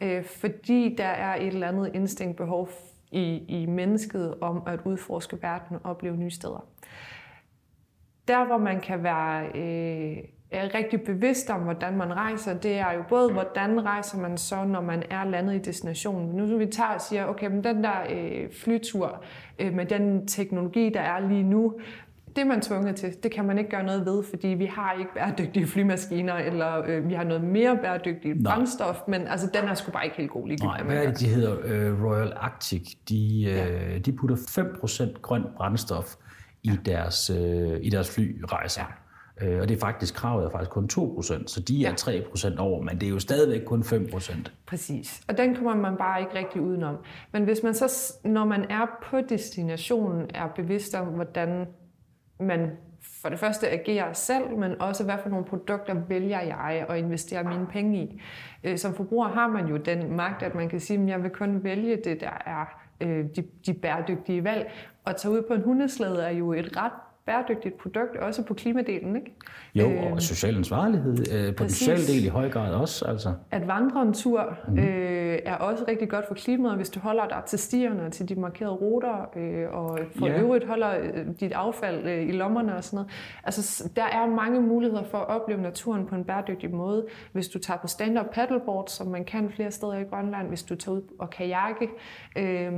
[0.00, 2.68] Øh, fordi der er et eller andet instinkt behov
[3.10, 6.66] i, i mennesket om at udforske verden og opleve nye steder.
[8.28, 10.16] Der, hvor man kan være øh,
[10.50, 14.64] er rigtig bevidst om, hvordan man rejser, det er jo både, hvordan rejser man så,
[14.64, 16.28] når man er landet i destinationen.
[16.28, 19.24] Nu vi tager og siger, okay, men den der øh, flytur
[19.58, 21.74] øh, med den teknologi, der er lige nu,
[22.36, 23.16] det er man tvunget til.
[23.22, 27.08] Det kan man ikke gøre noget ved, fordi vi har ikke bæredygtige flymaskiner, eller øh,
[27.08, 28.54] vi har noget mere bæredygtigt Nej.
[28.54, 31.20] brændstof, men altså, den er sgu bare ikke helt god lige Nej, hvad er det,
[31.20, 31.92] de hedder?
[31.92, 32.94] Uh, Royal Arctic.
[33.08, 33.98] De, uh, ja.
[33.98, 36.14] de putter 5% grønt brændstof
[36.62, 38.82] i, deres, uh, i deres flyrejser.
[39.40, 39.54] Ja.
[39.54, 42.20] Uh, og det er faktisk, kravet er faktisk kun 2%, så de er ja.
[42.20, 44.36] 3% over, men det er jo stadigvæk kun 5%.
[44.66, 46.96] Præcis, og den kommer man bare ikke rigtig udenom.
[47.32, 51.66] Men hvis man så, når man er på destinationen, er bevidst om, hvordan
[52.40, 52.70] man
[53.22, 57.44] for det første agerer selv, men også hvad for nogle produkter vælger jeg at investere
[57.44, 58.20] mine penge i.
[58.64, 61.30] Øh, som forbruger har man jo den magt, at man kan sige, at jeg vil
[61.30, 64.70] kun vælge det, der er øh, de, de bæredygtige valg.
[65.04, 66.92] Og tage ud på en hundeslæde er jo et ret
[67.28, 69.32] bæredygtigt produkt, også på klimadelen, ikke?
[69.74, 73.04] Jo, og øh, social ansvarlighed øh, på den sociale del i høj grad også.
[73.04, 73.34] Altså.
[73.50, 74.78] At vandre en tur mm-hmm.
[74.78, 78.28] øh, er også rigtig godt for klimaet, hvis du holder dig til stierne og til
[78.28, 80.40] de markerede ruter, øh, og for ja.
[80.40, 83.10] øvrigt holder øh, dit affald øh, i lommerne og sådan noget.
[83.44, 87.06] Altså, der er mange muligheder for at opleve naturen på en bæredygtig måde.
[87.32, 90.74] Hvis du tager på stand-up paddleboard, som man kan flere steder i Grønland, hvis du
[90.74, 91.88] tager ud og kajakke,
[92.38, 92.72] øh,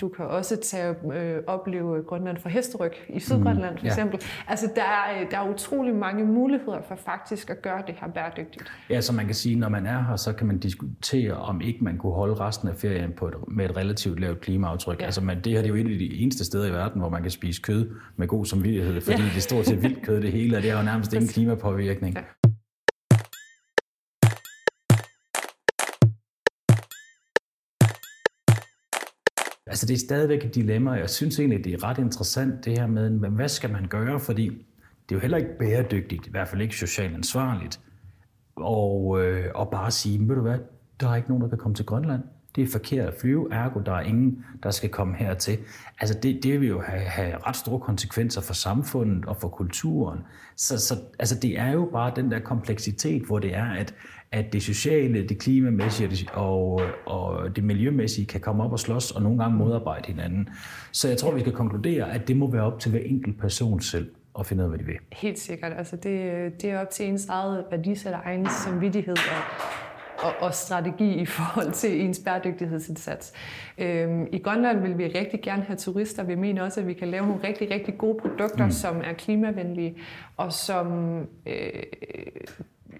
[0.00, 4.20] du kan også tage øh, opleve Grønland for hesteryg i Sydgrønland, mm, for eksempel.
[4.22, 4.50] Ja.
[4.50, 8.08] Altså, der er, øh, der er utrolig mange muligheder for faktisk at gøre det her
[8.08, 8.72] bæredygtigt.
[8.90, 11.84] Ja, så man kan sige, når man er her, så kan man diskutere, om ikke
[11.84, 15.00] man kunne holde resten af ferien på et, med et relativt lavt klimaaftryk.
[15.00, 15.04] Ja.
[15.04, 17.10] Altså, man, det her det er jo et af de eneste steder i verden, hvor
[17.10, 19.28] man kan spise kød med god samvittighed, fordi ja.
[19.28, 22.14] det er stort set vildt kød det hele, og det har jo nærmest ingen klimapåvirkning.
[22.14, 22.45] Ja.
[29.76, 32.78] Altså det er stadigvæk et dilemma, og jeg synes egentlig, det er ret interessant det
[32.78, 34.44] her med, hvad skal man gøre, fordi
[35.08, 37.80] det er jo heller ikke bæredygtigt, i hvert fald ikke socialt ansvarligt,
[38.56, 40.58] og, øh, og bare sige, ved du hvad,
[41.00, 42.22] der er ikke nogen, der kan komme til Grønland.
[42.56, 45.58] det er forkert at flyve, ergo der er ingen, der skal komme hertil.
[46.00, 50.18] Altså det, det vil jo have, have ret store konsekvenser for samfundet og for kulturen.
[50.56, 53.94] Så, så altså det er jo bare den der kompleksitet, hvor det er, at,
[54.32, 59.22] at det sociale, det klimamæssige og, og det miljømæssige kan komme op og slås og
[59.22, 60.48] nogle gange modarbejde hinanden.
[60.92, 63.80] Så jeg tror, vi skal konkludere, at det må være op til hver enkelt person
[63.80, 64.96] selv at finde ud af, hvad de vil.
[65.12, 65.72] Helt sikkert.
[65.78, 70.54] Altså det, det er op til ens eget værdisæt og egen samvittighed og, og, og
[70.54, 73.32] strategi i forhold til ens bæredygtighedsindsats.
[73.78, 76.24] Øhm, I Grønland vil vi rigtig gerne have turister.
[76.24, 78.70] Vi mener også, at vi kan lave nogle rigtig, rigtig gode produkter, mm.
[78.70, 79.96] som er klimavenlige
[80.36, 81.82] og som øh,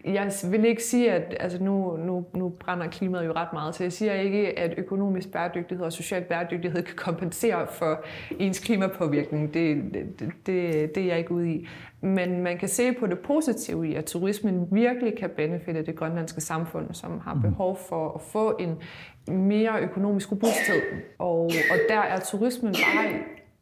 [0.07, 3.83] jeg vil ikke sige, at altså nu, nu, nu brænder klimaet jo ret meget, så
[3.83, 8.05] jeg siger ikke, at økonomisk bæredygtighed og social bæredygtighed kan kompensere for
[8.38, 9.55] ens klimapåvirkning.
[9.55, 11.69] Det, det, det, det er jeg ikke ude i.
[12.01, 16.40] Men man kan se på det positive i, at turismen virkelig kan benefitte det grønlandske
[16.40, 17.42] samfund, som har mm.
[17.42, 18.77] behov for at få en
[19.35, 20.83] mere økonomisk robusthed.
[21.19, 23.12] Og, og der er turismen bare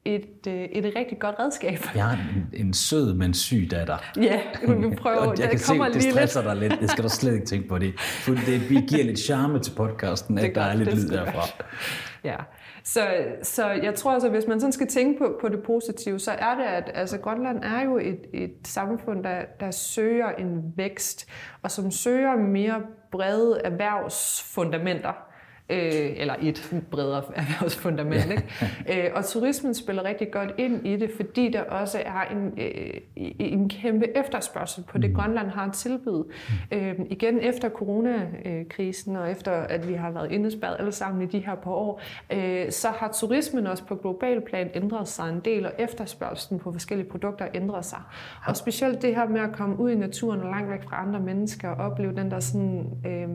[0.05, 1.79] et, øh, et rigtig godt redskab.
[1.95, 3.97] Jeg har en, en sød, men syg datter.
[4.17, 5.17] Ja, vi prøver.
[5.17, 6.61] og jeg kan se, det stresser lidt.
[6.61, 6.81] dig lidt.
[6.81, 8.01] Det skal du slet ikke tænke på det.
[8.01, 11.65] For det giver lidt charme til podcasten, at der er lidt lyd derfra.
[12.25, 12.37] Ja,
[12.85, 13.07] så,
[13.43, 16.55] så jeg tror altså, hvis man sådan skal tænke på, på det positive, så er
[16.55, 21.29] det, at altså, Grønland er jo et, et samfund, der, der søger en vækst,
[21.63, 25.13] og som søger mere brede erhvervsfundamenter
[25.69, 28.31] øh, eller et bredere erhvervsfundament.
[28.31, 29.07] Ikke?
[29.07, 33.01] Øh, og turismen spiller rigtig godt ind i det, fordi der også er en, øh,
[33.39, 35.17] en kæmpe efterspørgsel på det, mm.
[35.17, 36.25] Grønland har tilbyde.
[36.73, 36.79] Mm.
[36.79, 41.39] Øh, igen efter coronakrisen, og efter at vi har været indespærret alle sammen i de
[41.39, 42.01] her par år,
[42.33, 46.73] øh, så har turismen også på global plan ændret sig en del, og efterspørgselen på
[46.73, 48.01] forskellige produkter ændret sig.
[48.47, 51.21] Og specielt det her med at komme ud i naturen og langt væk fra andre
[51.21, 53.29] mennesker, og opleve den der sådan, øh,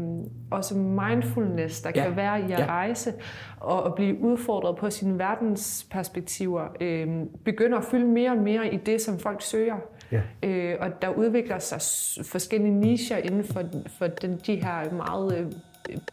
[0.51, 2.03] også mindfulness, der ja.
[2.03, 2.65] kan være i at ja.
[2.65, 3.13] rejse
[3.59, 7.07] og at blive udfordret på sine verdensperspektiver, øh,
[7.45, 9.77] begynder at fylde mere og mere i det, som folk søger.
[10.11, 10.21] Ja.
[10.43, 11.81] Øh, og der udvikler sig
[12.25, 15.51] forskellige nicher inden for, for den, de her meget øh,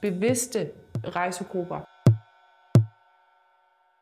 [0.01, 0.69] bevidste
[1.05, 1.96] rejsegrupper.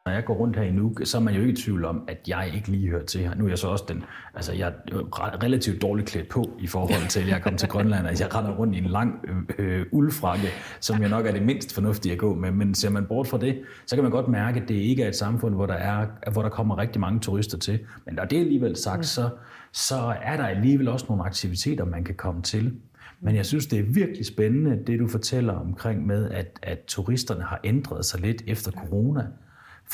[0.07, 2.05] Når jeg går rundt her i Nuuk, så er man jo ikke i tvivl om,
[2.09, 3.35] at jeg ikke lige hører til her.
[3.35, 7.09] Nu er jeg så også den, altså jeg er relativt dårligt klædt på i forhold
[7.09, 8.07] til, at jeg kom til Grønland.
[8.07, 10.49] Altså jeg render rundt i en lang øh, øh, uldfrakke,
[10.81, 12.51] som jo nok er det mindst fornuftige at gå med.
[12.51, 15.09] Men ser man bort fra det, så kan man godt mærke, at det ikke er
[15.09, 17.79] et samfund, hvor der, er, hvor der kommer rigtig mange turister til.
[18.07, 19.31] Men når det er alligevel sagt, så,
[19.73, 22.75] så er der alligevel også nogle aktiviteter, man kan komme til.
[23.21, 27.43] Men jeg synes, det er virkelig spændende, det du fortæller omkring med, at, at turisterne
[27.43, 29.27] har ændret sig lidt efter corona.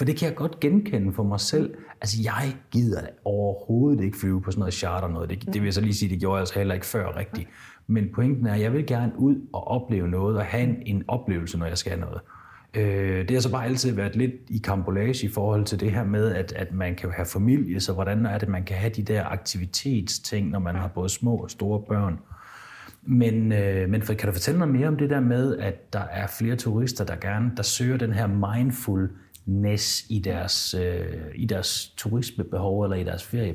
[0.01, 1.75] For det kan jeg godt genkende for mig selv.
[2.01, 5.31] Altså, jeg gider overhovedet ikke flyve på sådan noget charter noget.
[5.31, 7.49] Det, det vil jeg så lige sige, det gjorde jeg altså heller ikke før rigtigt.
[7.87, 11.05] Men pointen er, at jeg vil gerne ud og opleve noget, og have en, en
[11.09, 12.21] oplevelse, når jeg skal noget.
[12.75, 16.05] Øh, det har så bare altid været lidt i kambolage i forhold til det her
[16.05, 19.03] med, at, at man kan have familie, så hvordan er det, man kan have de
[19.03, 22.19] der aktivitetsting, når man har både små og store børn.
[23.03, 26.27] Men, øh, men kan du fortælle noget mere om det der med, at der er
[26.27, 29.11] flere turister, der gerne der søger den her mindful
[29.51, 33.55] næs i deres, øh, i deres turismebehov eller i deres ferie?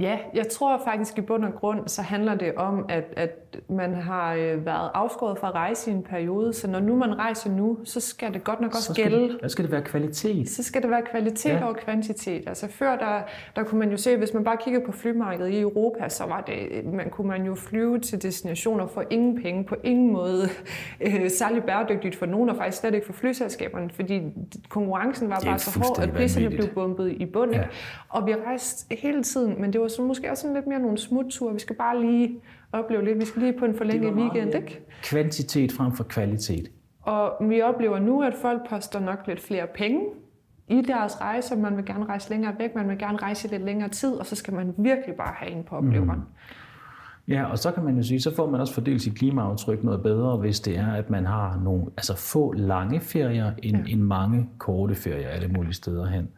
[0.00, 3.30] Ja, jeg tror faktisk i bund og grund, så handler det om, at, at
[3.68, 7.18] man har øh, været afskåret fra at rejse i en periode, så når nu man
[7.18, 9.28] rejser nu, så skal det godt nok også skal gælde.
[9.28, 10.48] Det, så skal det være kvalitet.
[10.48, 11.64] Så skal det være kvalitet ja.
[11.64, 12.44] og kvantitet.
[12.46, 13.22] Altså før, der,
[13.56, 16.40] der kunne man jo se, hvis man bare kiggede på flymarkedet i Europa, så var
[16.40, 20.48] det, man kunne man jo flyve til destinationer for ingen penge, på ingen måde
[21.06, 24.22] øh, særlig bæredygtigt for nogen, og faktisk slet ikke for flyselskaberne, fordi
[24.68, 27.56] konkurrencen var bare så hård, at priserne blev bumpet i bunden.
[27.56, 27.62] Ja.
[28.08, 30.98] Og vi rejste hele tiden, men det var så måske også sådan lidt mere nogle
[30.98, 31.54] smutture.
[31.54, 32.40] Vi skal bare lige
[32.72, 33.18] opleve lidt.
[33.18, 34.80] Vi skal lige på en forlænget weekend, ikke?
[35.02, 36.68] Kvantitet frem for kvalitet.
[37.02, 40.00] Og vi oplever nu, at folk poster nok lidt flere penge
[40.68, 41.56] i deres rejser.
[41.56, 44.36] Man vil gerne rejse længere væk, man vil gerne rejse lidt længere tid, og så
[44.36, 46.18] skal man virkelig bare have en på opleveren.
[46.18, 46.24] Mm.
[47.28, 50.02] Ja, og så kan man jo sige, så får man også fordelt sit klimaaftryk noget
[50.02, 53.92] bedre, hvis det er, at man har nogle, altså få lange ferier, end, ja.
[53.92, 56.28] end mange korte ferier alle mulige steder hen.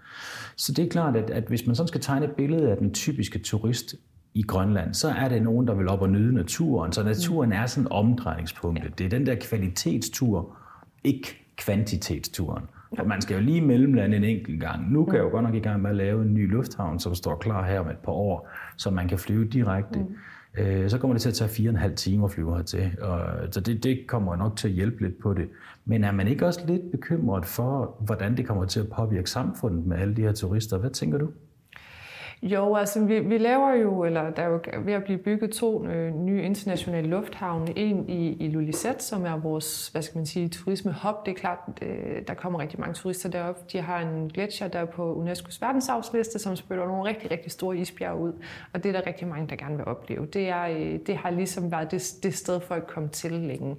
[0.56, 2.94] Så det er klart, at, at hvis man sådan skal tegne et billede af den
[2.94, 3.94] typiske turist
[4.34, 6.92] i Grønland, så er det nogen, der vil op og nyde naturen.
[6.92, 8.84] Så naturen er sådan omdrejningspunktet.
[8.84, 8.94] Ja.
[8.98, 10.56] Det er den der kvalitetstur,
[11.04, 12.64] ikke kvantitetsturen.
[12.96, 14.92] For man skal jo lige mellemlande en enkelt gang.
[14.92, 17.14] Nu kan jeg jo godt nok i gang med at lave en ny lufthavn, som
[17.14, 19.98] står klar her om et par år, så man kan flyve direkte.
[19.98, 20.16] Mm
[20.58, 22.90] øh, så kommer det til at tage fire og en halv time at flyve hertil.
[23.00, 23.20] Og,
[23.50, 25.48] så det, det kommer nok til at hjælpe lidt på det.
[25.84, 29.86] Men er man ikke også lidt bekymret for, hvordan det kommer til at påvirke samfundet
[29.86, 30.78] med alle de her turister?
[30.78, 31.30] Hvad tænker du?
[32.44, 35.86] Jo, altså vi, vi laver jo, eller der er jo ved at blive bygget to
[35.86, 37.78] øh, nye internationale lufthavne.
[37.78, 41.26] En i, i Lulisat, som er vores, hvad skal man sige, turismehop.
[41.26, 43.72] Det er klart, øh, der kommer rigtig mange turister derop.
[43.72, 47.76] De har en gletsjer, der er på UNESCO's verdensarvsliste, som spytter nogle rigtig, rigtig store
[47.76, 48.32] isbjerge ud.
[48.72, 50.26] Og det er der rigtig mange, der gerne vil opleve.
[50.26, 53.76] Det, er, øh, det har ligesom været det, det sted, folk kom til længe.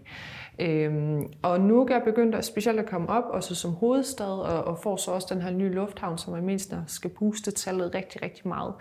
[0.59, 4.79] Øhm, og nu er begyndt at specielt at komme op, også som hovedstad, og, og
[4.79, 8.47] får så også den her nye lufthavn, som er mindst skal booste tallet rigtig, rigtig
[8.47, 8.73] meget.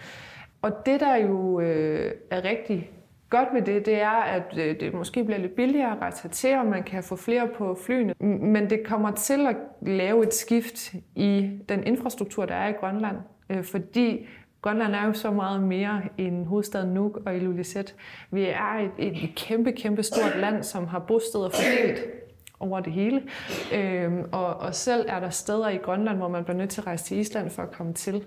[0.63, 2.91] Og det, der jo øh, er rigtig
[3.31, 6.59] godt ved det, det er, at øh, det måske bliver lidt billigere at rejse til,
[6.59, 8.15] og man kan få flere på flyene.
[8.21, 13.17] Men det kommer til at lave et skift i den infrastruktur, der er i Grønland.
[13.51, 14.29] Øh, fordi
[14.65, 17.95] Grønland er jo så meget mere end hovedstaden Nuuk og Ilulissat.
[18.31, 22.05] Vi er et, et kæmpe, kæmpe stort land, som har bosteder fordelt
[22.61, 23.23] over det hele.
[23.75, 26.87] Øhm, og, og selv er der steder i Grønland, hvor man bliver nødt til at
[26.87, 28.25] rejse til Island for at komme til.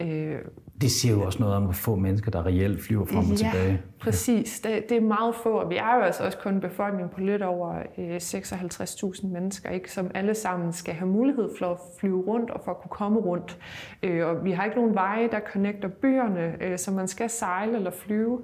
[0.00, 0.38] Øh,
[0.80, 3.34] det siger jo også noget om, hvor få mennesker, der reelt flyver frem og ja,
[3.34, 3.82] tilbage.
[4.00, 4.60] præcis.
[4.60, 7.20] Det, det er meget få, og vi er jo altså også kun en befolkning på
[7.20, 12.22] lidt over øh, 56.000 mennesker, ikke, som alle sammen skal have mulighed for at flyve
[12.26, 13.58] rundt og for at kunne komme rundt.
[14.02, 17.76] Øh, og vi har ikke nogen veje, der connecter byerne, øh, så man skal sejle
[17.76, 18.40] eller flyve.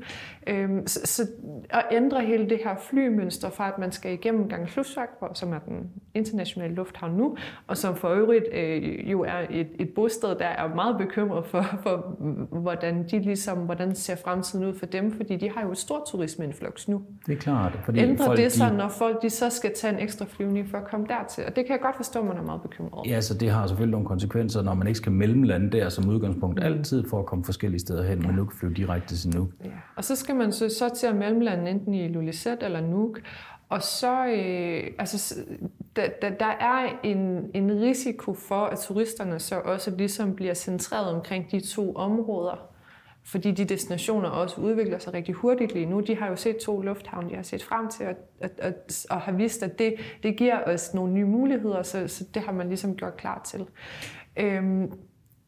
[0.46, 1.28] Øh, så, så
[1.70, 5.90] at ændre hele det her flymønster fra, at man skal igennem Gangslusak, som er den
[6.14, 7.36] internationale lufthavn nu,
[7.66, 11.64] og som for øvrigt øh, jo er et, et bosted, der er meget bekymret for,
[11.82, 11.96] for
[12.60, 16.02] hvordan de ligesom, hvordan ser fremtiden ud for dem, fordi de har jo et stort
[16.06, 17.02] turismeinflux nu.
[17.26, 17.78] Det er klart.
[17.84, 18.76] Fordi Ændrer folk, det sig, de...
[18.76, 21.44] når folk de så skal tage en ekstra flyvning for at komme dertil?
[21.46, 23.08] Og det kan jeg godt forstå, at man er meget bekymret over.
[23.08, 26.58] Ja, så det har selvfølgelig nogle konsekvenser, når man ikke skal mellemlande der som udgangspunkt
[26.58, 26.64] mm.
[26.64, 28.26] altid for at komme forskellige steder hen, ja.
[28.26, 29.48] men nu kan flyve direkte til Nuuk.
[29.64, 29.70] Ja.
[29.96, 33.20] Og så skal man så, så til at mellemlande enten i Lulisat eller Nuuk,
[33.70, 35.34] og så, øh, altså,
[35.96, 41.14] der, der, der er en, en risiko for, at turisterne så også ligesom bliver centreret
[41.14, 42.66] omkring de to områder.
[43.24, 46.00] Fordi de destinationer også udvikler sig rigtig hurtigt lige nu.
[46.00, 48.72] De har jo set to lufthavne, de har set frem til og, og, og,
[49.10, 52.52] og har vist, at det, det giver os nogle nye muligheder, så, så det har
[52.52, 53.66] man ligesom gjort klar til.
[54.36, 54.92] Øhm,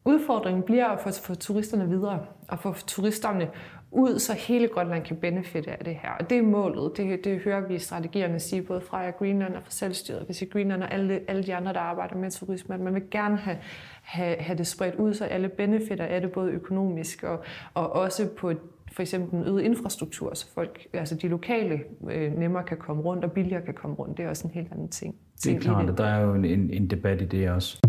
[0.05, 3.49] udfordringen bliver at få, få turisterne videre, og få turisterne
[3.93, 6.09] ud, så hele Grønland kan benefitte af det her.
[6.19, 6.97] Og det er målet.
[6.97, 10.83] Det, det hører vi i strategierne sige, både fra Greenland og fra selvstyret, hvis Greenland
[10.83, 13.57] og alle, alle de andre, der arbejder med turisme, at man vil gerne have,
[14.01, 18.29] have, have det spredt ud, så alle benefitter af det, både økonomisk og, og også
[18.37, 18.53] på
[18.91, 21.79] for eksempel en øget infrastruktur, så folk, altså de lokale
[22.11, 24.17] øh, nemmere kan komme rundt, og billigere kan komme rundt.
[24.17, 25.15] Det er også en helt anden ting.
[25.43, 27.79] Det er klart, at der er jo en, en, en debat i det også.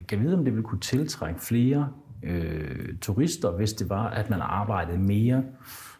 [0.00, 1.92] Jeg kan vide, om det vil kunne tiltrække flere
[2.26, 5.44] øh, turister, hvis det var, at man arbejdede mere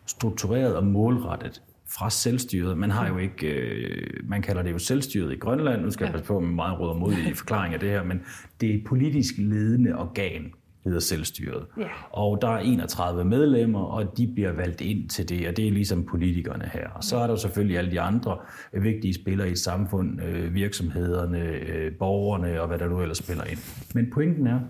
[0.06, 1.62] struktureret og målrettet
[1.98, 2.78] fra selvstyret.
[2.78, 5.82] Man har jo ikke, øh, man kalder det jo selvstyret i Grønland.
[5.82, 8.04] Nu skal jeg passe på med meget råd og mod i forklaring af det her,
[8.04, 8.20] men
[8.60, 10.52] det er et politisk ledende organ,
[10.84, 11.66] hedder selvstyret.
[11.78, 11.88] Ja.
[12.10, 15.72] Og der er 31 medlemmer, og de bliver valgt ind til det, og det er
[15.72, 16.88] ligesom politikerne her.
[16.88, 18.38] Og så er der selvfølgelig alle de andre
[18.72, 23.44] vigtige spillere i et samfund, øh, virksomhederne, øh, borgerne og hvad der nu ellers spiller
[23.44, 23.58] ind.
[23.94, 24.60] Men pointen er,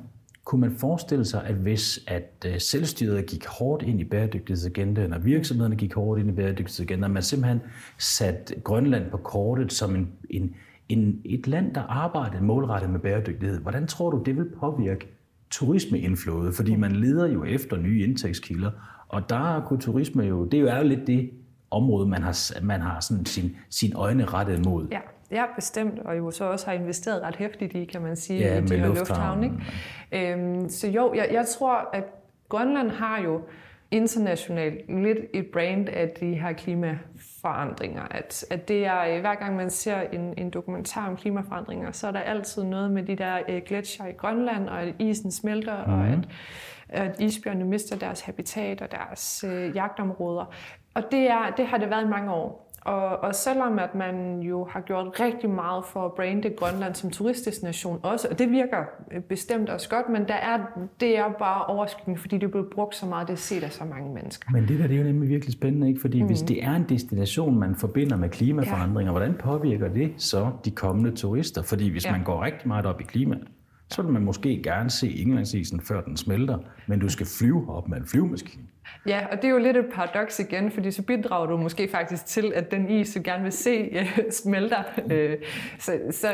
[0.44, 5.24] kunne man forestille sig, at hvis at øh, selvstyret gik hårdt ind i bæredygtighedsagendaen, og
[5.24, 7.60] virksomhederne gik hårdt ind i bæredygtighedsagendaen, man simpelthen
[7.98, 10.54] satte Grønland på kortet som en, en,
[10.88, 15.06] en, et land, der arbejdede målrettet med bæredygtighed, hvordan tror du, det vil påvirke
[15.50, 16.54] turismeindflådet?
[16.54, 18.70] Fordi man leder jo efter nye indtægtskilder,
[19.08, 21.30] og der kunne turisme jo, det er jo lidt det
[21.70, 24.88] område, man har, man har sådan sin, sin øjne rettet mod.
[24.90, 24.98] Ja.
[25.30, 28.58] Ja, bestemt, og jo så også har investeret ret hæftigt i, kan man sige, ja,
[28.58, 29.46] i de her lufthavne.
[30.12, 30.32] Ikke?
[30.32, 32.04] Øhm, så jo, jeg, jeg tror, at
[32.48, 33.40] Grønland har jo
[33.90, 38.02] internationalt lidt et brand af de her klimaforandringer.
[38.10, 42.12] At, at det er, hver gang man ser en, en dokumentar om klimaforandringer, så er
[42.12, 45.92] der altid noget med de der øh, gletsjer i Grønland, og at isen smelter, mm.
[45.92, 46.18] og at,
[46.88, 50.54] at isbjørnene mister deres habitat og deres øh, jagtområder.
[50.94, 52.63] Og det, er, det har det været i mange år.
[52.84, 57.10] Og, og selvom at man jo har gjort rigtig meget for at brande Grønland som
[57.10, 60.58] turistdestination også, og det virker øh, bestemt også godt, men der er,
[61.00, 63.84] det er bare overskyggende, fordi det er blevet brugt så meget, det ser af så
[63.84, 64.52] mange mennesker.
[64.52, 66.00] Men det der det er jo nemlig virkelig spændende, ikke?
[66.00, 66.26] fordi mm.
[66.26, 69.18] hvis det er en destination, man forbinder med klimaforandringer, ja.
[69.18, 71.62] hvordan påvirker det så de kommende turister?
[71.62, 72.12] Fordi hvis ja.
[72.12, 73.36] man går rigtig meget op i klima,
[73.90, 77.88] så vil man måske gerne se indlandsisen, før den smelter, men du skal flyve op
[77.88, 78.62] med en flyvemaskine.
[79.06, 82.26] Ja, og det er jo lidt et paradoks igen, fordi så bidrager du måske faktisk
[82.26, 84.82] til, at den is, du gerne vil se, uh, smelter.
[85.04, 85.44] Uh,
[85.78, 86.28] så, så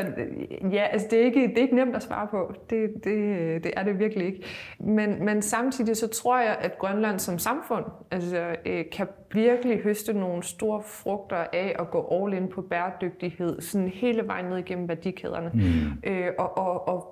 [0.72, 2.54] ja, altså det er, ikke, det er ikke nemt at svare på.
[2.70, 4.44] Det, det, det er det virkelig ikke.
[4.80, 8.54] Men, men samtidig så tror jeg, at Grønland som samfund altså,
[8.92, 14.26] kan virkelig høste nogle store frugter af at gå all in på bæredygtighed, sådan hele
[14.26, 15.50] vejen ned igennem værdikæderne.
[15.54, 16.32] Mm.
[16.38, 17.09] Og, og, og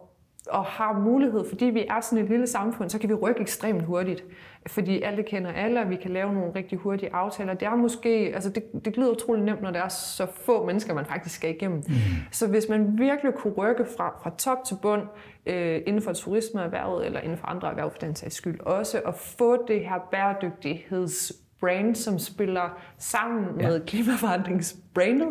[0.51, 3.83] og har mulighed, fordi vi er sådan et lille samfund, så kan vi rykke ekstremt
[3.83, 4.25] hurtigt.
[4.67, 7.55] Fordi alle kender alle, og vi kan lave nogle rigtig hurtige aftaler.
[7.55, 10.95] Det er måske, altså det, det glider utroligt nemt, når der er så få mennesker,
[10.95, 11.79] man faktisk skal igennem.
[11.89, 11.95] Mm.
[12.31, 15.03] Så hvis man virkelig kunne rykke fra, fra top til bund
[15.47, 19.15] øh, inden for turismeerhvervet, eller inden for andre erhverv for den sags skyld også, og
[19.15, 23.69] få det her bæredygtigheds brand, som spiller sammen ja.
[23.69, 25.29] med klimaforandringsbrandet,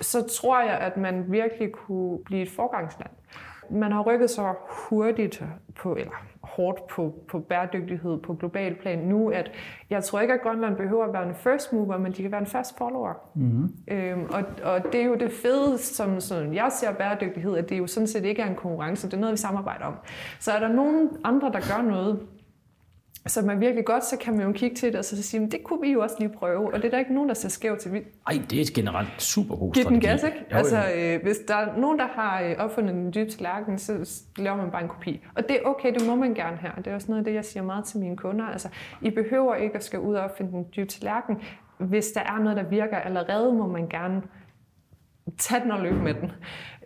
[0.00, 3.10] så tror jeg, at man virkelig kunne blive et forgangsland.
[3.70, 5.44] Man har rykket så hurtigt
[5.76, 9.50] på, eller hårdt på, på bæredygtighed på global plan nu, at
[9.90, 12.40] jeg tror ikke, at Grønland behøver at være en first mover, men de kan være
[12.40, 13.12] en fast follower.
[13.34, 13.74] Mm-hmm.
[13.88, 17.78] Øhm, og, og det er jo det fede, som sådan, jeg ser bæredygtighed, at det
[17.78, 19.94] jo sådan set ikke er en konkurrence, det er noget, vi samarbejder om.
[20.40, 22.20] Så er der nogen andre, der gør noget,
[23.28, 25.64] som er virkelig godt, så kan man jo kigge til det og så sige, det
[25.64, 26.74] kunne vi jo også lige prøve.
[26.74, 27.90] Og det er der ikke nogen, der ser skævt til.
[28.26, 29.72] Ej, det er generelt super god.
[29.72, 30.38] Giv den gas, ikke?
[30.52, 34.22] Jo, altså, øh, hvis der er nogen, der har øh, opfundet en dyb tallerken, så
[34.36, 35.26] laver man bare en kopi.
[35.34, 36.72] Og det er okay, det må man gerne her.
[36.74, 38.44] Det er også noget af det, jeg siger meget til mine kunder.
[38.44, 38.68] Altså,
[39.02, 41.36] I behøver ikke at skal ud og opfinde en dyb tallerken.
[41.78, 44.22] Hvis der er noget, der virker allerede, må man gerne
[45.38, 46.32] tag den og løb med den.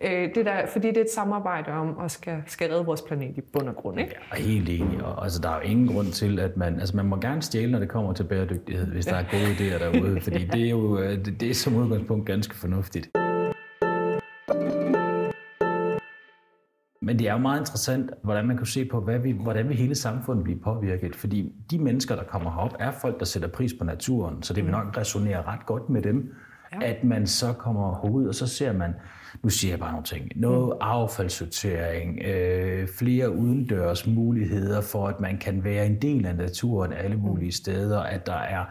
[0.03, 3.37] Øh, det der, fordi det er et samarbejde om at skal, skal redde vores planet
[3.37, 3.99] i bund og grund.
[3.99, 4.15] Ikke?
[4.31, 5.03] Jeg er helt enig.
[5.03, 6.79] Og, altså, der er jo ingen grund til, at man...
[6.79, 9.79] Altså, man må gerne stjæle, når det kommer til bæredygtighed, hvis der er gode idéer
[9.79, 10.21] derude.
[10.21, 13.09] Fordi det er jo øh, det, det er som udgangspunkt ganske fornuftigt.
[17.05, 19.73] Men det er jo meget interessant, hvordan man kan se på, hvad vi, hvordan vi
[19.73, 21.15] hele samfundet bliver påvirket.
[21.15, 24.43] Fordi de mennesker, der kommer herop, er folk, der sætter pris på naturen.
[24.43, 26.33] Så det vil nok resonere ret godt med dem
[26.81, 26.87] ja.
[26.87, 28.93] at man så kommer ud, og så ser man,
[29.43, 30.77] nu siger jeg bare nogle ting, noget mm.
[30.81, 37.17] affaldssortering, øh, flere udendørs muligheder for, at man kan være en del af naturen alle
[37.17, 37.51] mulige mm.
[37.51, 38.65] steder, at der er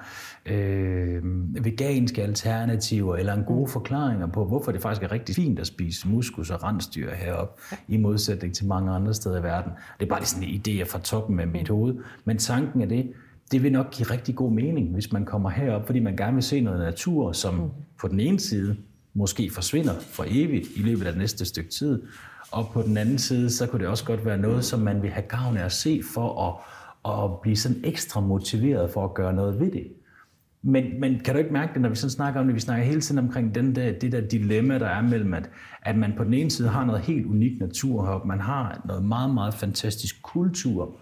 [0.46, 1.22] øh,
[1.64, 3.68] veganske alternativer, eller en gode mm.
[3.68, 7.96] forklaringer på, hvorfor det faktisk er rigtig fint at spise muskus og rensdyr heroppe, i
[7.96, 9.72] modsætning til mange andre steder i verden.
[10.00, 11.94] Det er bare sådan en idé fra toppen af mit hoved.
[12.24, 13.12] Men tanken er det,
[13.52, 16.42] det vil nok give rigtig god mening, hvis man kommer herop, fordi man gerne vil
[16.42, 17.70] se noget natur, som mm.
[18.00, 18.76] på den ene side
[19.14, 22.02] måske forsvinder for evigt i løbet af det næste stykke tid,
[22.50, 25.10] og på den anden side, så kunne det også godt være noget, som man vil
[25.10, 26.54] have gavn af at se for at,
[27.12, 29.86] at blive sådan ekstra motiveret for at gøre noget ved det.
[30.62, 32.84] Men, men kan du ikke mærke det, når vi sådan snakker om det, vi snakker
[32.84, 35.50] hele tiden omkring den der, det der dilemma, der er mellem, at,
[35.82, 39.04] at man på den ene side har noget helt unik natur heroppe, man har noget
[39.04, 40.96] meget, meget fantastisk kultur,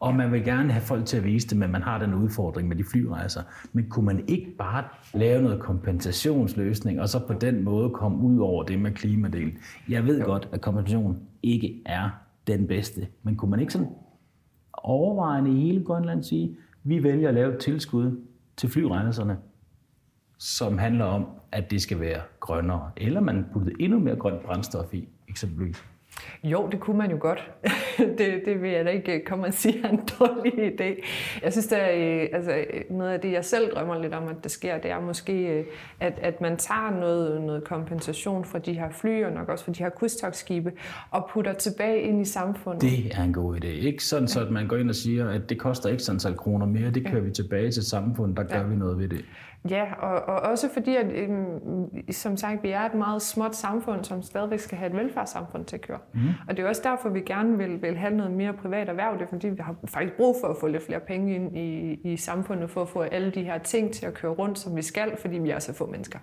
[0.00, 2.68] og man vil gerne have folk til at vise det, men man har den udfordring
[2.68, 3.42] med de flyrejser.
[3.72, 4.84] Men kunne man ikke bare
[5.14, 9.58] lave noget kompensationsløsning, og så på den måde komme ud over det med klimadelen?
[9.88, 10.24] Jeg ved jo.
[10.24, 12.10] godt, at kompensation ikke er
[12.46, 13.88] den bedste, men kunne man ikke sådan
[14.72, 18.20] overvejende i hele Grønland sige, vi vælger at lave et tilskud
[18.56, 19.36] til flyrejserne,
[20.38, 24.94] som handler om, at det skal være grønnere, eller man putter endnu mere grønt brændstof
[24.94, 25.84] i, eksempelvis.
[26.44, 27.50] Jo, det kunne man jo godt.
[28.18, 31.06] det, det vil jeg da ikke komme og sige er en dårlig idé.
[31.42, 34.50] Jeg synes, at øh, altså, noget af det, jeg selv drømmer lidt om, at det
[34.50, 35.64] sker, det er måske, øh,
[36.00, 39.72] at, at man tager noget, noget kompensation fra de her fly, og nok også fra
[39.72, 40.72] de her krydstogsskibe,
[41.10, 42.82] og putter tilbage ind i samfundet.
[42.82, 43.66] Det er en god idé.
[43.66, 46.66] Ikke sådan, så at man går ind og siger, at det koster ikke sådan kroner
[46.66, 47.22] mere, det kører ja.
[47.22, 48.62] vi tilbage til samfundet, der gør ja.
[48.62, 49.24] vi noget ved det.
[49.68, 54.04] Ja, og, og også fordi, at øhm, som sagt, vi er et meget småt samfund,
[54.04, 55.98] som stadigvæk skal have et velfærdssamfund til at køre.
[56.14, 56.20] Mm.
[56.48, 59.12] Og det er også derfor, vi gerne vil, vil have noget mere privat erhverv.
[59.12, 62.00] Det er fordi, vi har faktisk brug for at få lidt flere penge ind i,
[62.04, 64.82] i samfundet, for at få alle de her ting til at køre rundt, som vi
[64.82, 66.18] skal, fordi vi er så få mennesker.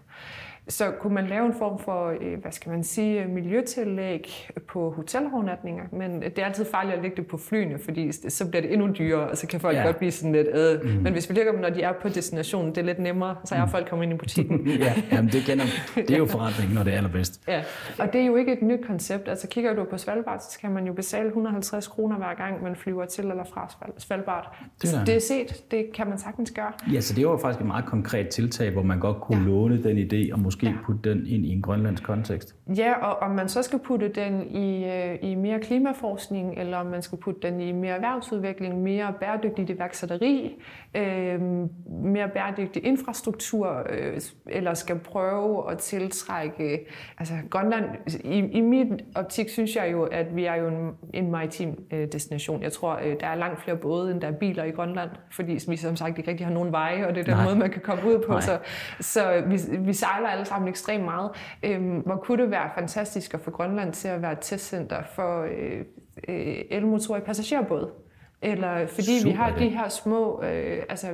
[0.69, 5.83] Så kunne man lave en form for, øh, hvad skal man sige, miljøtillæg på hotelovernatninger,
[5.91, 8.89] men det er altid farligt at lægge det på flyene, fordi så bliver det endnu
[8.97, 9.83] dyrere, og så kan folk ja.
[9.83, 10.81] godt blive sådan lidt, øh.
[10.83, 10.89] mm.
[11.03, 13.55] men hvis vi lægger dem, når de er på destinationen, det er lidt nemmere, så
[13.55, 13.71] er mm.
[13.71, 14.67] folk kommer ind i butikken.
[14.85, 17.41] ja, jamen det, kender, det er jo forretningen, når det er allerbedst.
[17.47, 17.63] Ja,
[17.99, 19.27] og det er jo ikke et nyt koncept.
[19.27, 22.75] Altså kigger du på Svalbard, så skal man jo betale 150 kroner hver gang, man
[22.75, 24.55] flyver til eller fra Svalbard.
[24.81, 26.71] Det er, det er set, det kan man sagtens gøre.
[26.93, 29.45] Ja, så det var faktisk et meget konkret tiltag, hvor man godt kunne ja.
[29.45, 30.85] låne den idé, og måske måske ja.
[30.85, 32.55] putte den ind i en grønlandsk kontekst.
[32.77, 36.85] Ja, og om man så skal putte den i, øh, i mere klimaforskning, eller om
[36.85, 40.61] man skal putte den i mere erhvervsudvikling, mere bæredygtigt iværksætteri,
[40.95, 41.41] øh,
[42.03, 46.87] mere bæredygtig infrastruktur, øh, eller skal prøve at tiltrække...
[47.17, 47.85] Altså Grønland,
[48.23, 52.07] i, i min optik synes jeg jo, at vi er jo en, en maritim øh,
[52.11, 52.63] destination.
[52.63, 55.59] Jeg tror, øh, der er langt flere både, end der er biler i Grønland, fordi
[55.67, 57.43] vi som sagt ikke rigtig har nogen veje, og det er den Nej.
[57.43, 58.31] måde, man kan komme ud på.
[58.31, 58.41] Nej.
[58.41, 58.57] Så,
[58.99, 61.31] så vi, vi sejler alle sammen ekstremt meget.
[61.63, 65.41] Øhm, hvor kunne det være fantastisk at få Grønland til at være et testcenter for
[65.41, 65.85] øh,
[66.27, 67.91] øh, elmotorer i passagerbåd?
[68.41, 71.07] Eller fordi Super, vi har de her små, øh, altså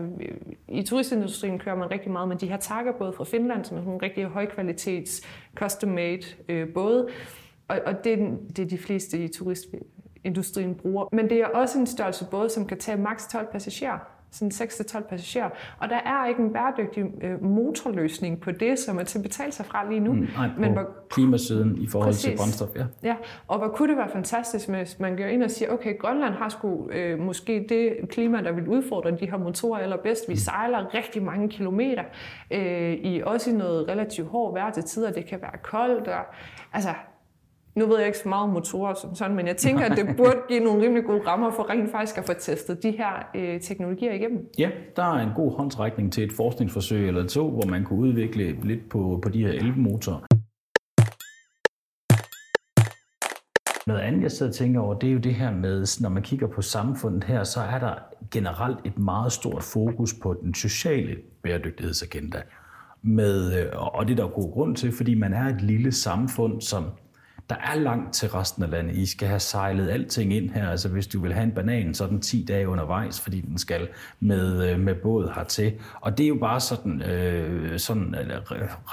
[0.67, 3.99] i turistindustrien kører man rigtig meget med de her takkerbåde fra Finland, som er nogle
[4.01, 5.21] rigtig højkvalitets
[5.55, 7.07] custom-made øh, både.
[7.67, 8.17] Og, og det, er,
[8.55, 11.09] det er de fleste i turistindustrien bruger.
[11.11, 15.09] Men det er også en størrelse båd, som kan tage maks 12 passagerer sådan 6-12
[15.09, 15.49] passagerer.
[15.77, 19.51] Og der er ikke en bæredygtig øh, motorløsning på det, som er til at betale
[19.51, 20.13] sig fra lige nu.
[20.13, 22.85] Mm, nej, Men hvor, klimasiden i forhold præcis, til brændstof, ja.
[23.03, 23.15] ja.
[23.47, 26.49] Og hvor kunne det være fantastisk, hvis man går ind og siger, okay, Grønland har
[26.49, 30.23] sgu øh, måske det klima, der vil udfordre de her motorer allerbedst.
[30.27, 30.37] Vi mm.
[30.37, 32.03] sejler rigtig mange kilometer,
[32.51, 35.11] øh, i også i noget relativt hårdt vejr til tider.
[35.11, 36.25] Det kan være koldt, og
[36.73, 36.89] altså,
[37.75, 40.17] nu ved jeg ikke så meget om motorer som sådan, men jeg tænker, at det
[40.17, 43.61] burde give nogle rimelig gode rammer for rent faktisk at få testet de her øh,
[43.61, 44.49] teknologier igennem.
[44.59, 48.57] Ja, der er en god håndsrækning til et forskningsforsøg eller to, hvor man kunne udvikle
[48.63, 50.25] lidt på, på de her elmotorer.
[53.87, 56.23] Noget andet, jeg sidder og tænker over, det er jo det her med, når man
[56.23, 57.93] kigger på samfundet her, så er der
[58.31, 62.41] generelt et meget stort fokus på den sociale bæredygtighedsagenda.
[63.01, 66.61] Med, øh, og det er der god grund til, fordi man er et lille samfund,
[66.61, 66.83] som
[67.49, 68.95] der er langt til resten af landet.
[68.95, 70.69] I skal have sejlet alting ind her.
[70.69, 73.57] Altså hvis du vil have en banan, så er den 10 dage undervejs, fordi den
[73.57, 73.87] skal
[74.19, 75.73] med, øh, med båd hertil.
[76.01, 78.39] Og det er jo bare sådan, øh, sådan eller,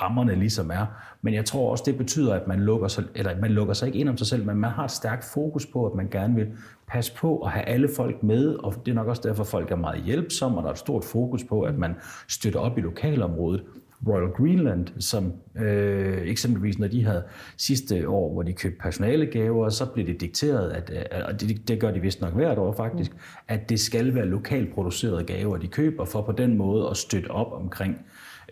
[0.03, 0.87] rammerne ligesom er.
[1.23, 3.99] Men jeg tror også, det betyder, at man lukker, sig, eller man lukker sig ikke
[3.99, 6.47] ind om sig selv, men man har et stærkt fokus på, at man gerne vil
[6.89, 9.71] passe på at have alle folk med, og det er nok også derfor, at folk
[9.71, 11.95] er meget hjælpsomme, og der er et stort fokus på, at man
[12.29, 13.63] støtter op i lokalområdet.
[14.07, 17.25] Royal Greenland, som øh, eksempelvis når de havde
[17.57, 21.81] sidste år, hvor de købte personalegaver, så blev det dikteret, at, øh, og det, det
[21.81, 23.13] gør de vist nok hvert år faktisk,
[23.49, 27.31] at det skal være lokalt producerede gaver, de køber, for på den måde at støtte
[27.31, 27.99] op omkring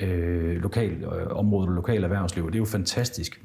[0.01, 2.47] øh, lokal øh, området og lokal erhvervsliv.
[2.47, 3.43] Det er jo fantastisk.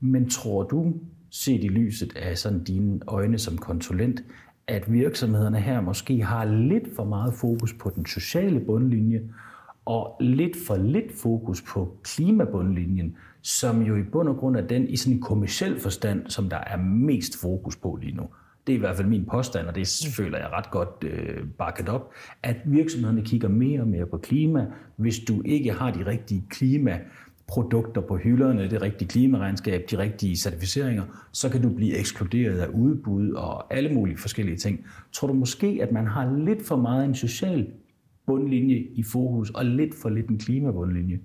[0.00, 0.94] Men tror du,
[1.30, 4.22] set i lyset af sådan dine øjne som konsulent,
[4.66, 9.20] at virksomhederne her måske har lidt for meget fokus på den sociale bundlinje,
[9.84, 14.88] og lidt for lidt fokus på klimabundlinjen, som jo i bund og grund er den
[14.88, 18.22] i sådan en kommersiel forstand, som der er mest fokus på lige nu.
[18.66, 21.88] Det er i hvert fald min påstand, og det føler jeg ret godt øh, bakket
[21.88, 22.12] op,
[22.42, 24.66] at virksomhederne kigger mere og mere på klima.
[24.96, 27.00] Hvis du ikke har de rigtige klima
[27.46, 32.68] produkter på hylderne, det rigtige klimaregnskab, de rigtige certificeringer, så kan du blive ekskluderet af
[32.68, 34.86] udbud og alle mulige forskellige ting.
[35.12, 37.66] Tror du måske, at man har lidt for meget en social
[38.26, 41.20] bundlinje i fokus, og lidt for lidt en klimabundlinje?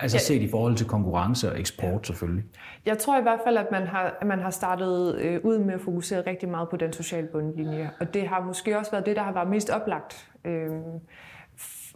[0.00, 0.20] Altså ja.
[0.20, 2.44] set i forhold til konkurrence og eksport selvfølgelig.
[2.86, 5.74] Jeg tror i hvert fald, at man har, at man har startet øh, ud med
[5.74, 7.90] at fokusere rigtig meget på den sociale bundlinje.
[8.00, 10.30] Og det har måske også været det, der har været mest oplagt.
[10.44, 10.70] Øh,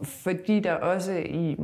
[0.03, 1.57] fordi der også i,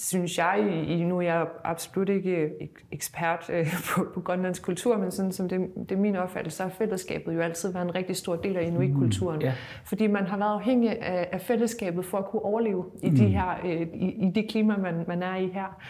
[0.00, 2.50] synes jeg, i, nu er jeg absolut ikke
[2.92, 6.62] ekspert øh, på, på Grønlands kultur, men sådan som det, det er min opfattelse, så
[6.62, 9.38] har fællesskabet jo altid været en rigtig stor del af inuitkulturen.
[9.38, 9.54] Mm, yeah.
[9.84, 13.30] Fordi man har været afhængig af, af fællesskabet for at kunne overleve i, de mm.
[13.30, 15.82] her, øh, i, i det klima, man, man er i her.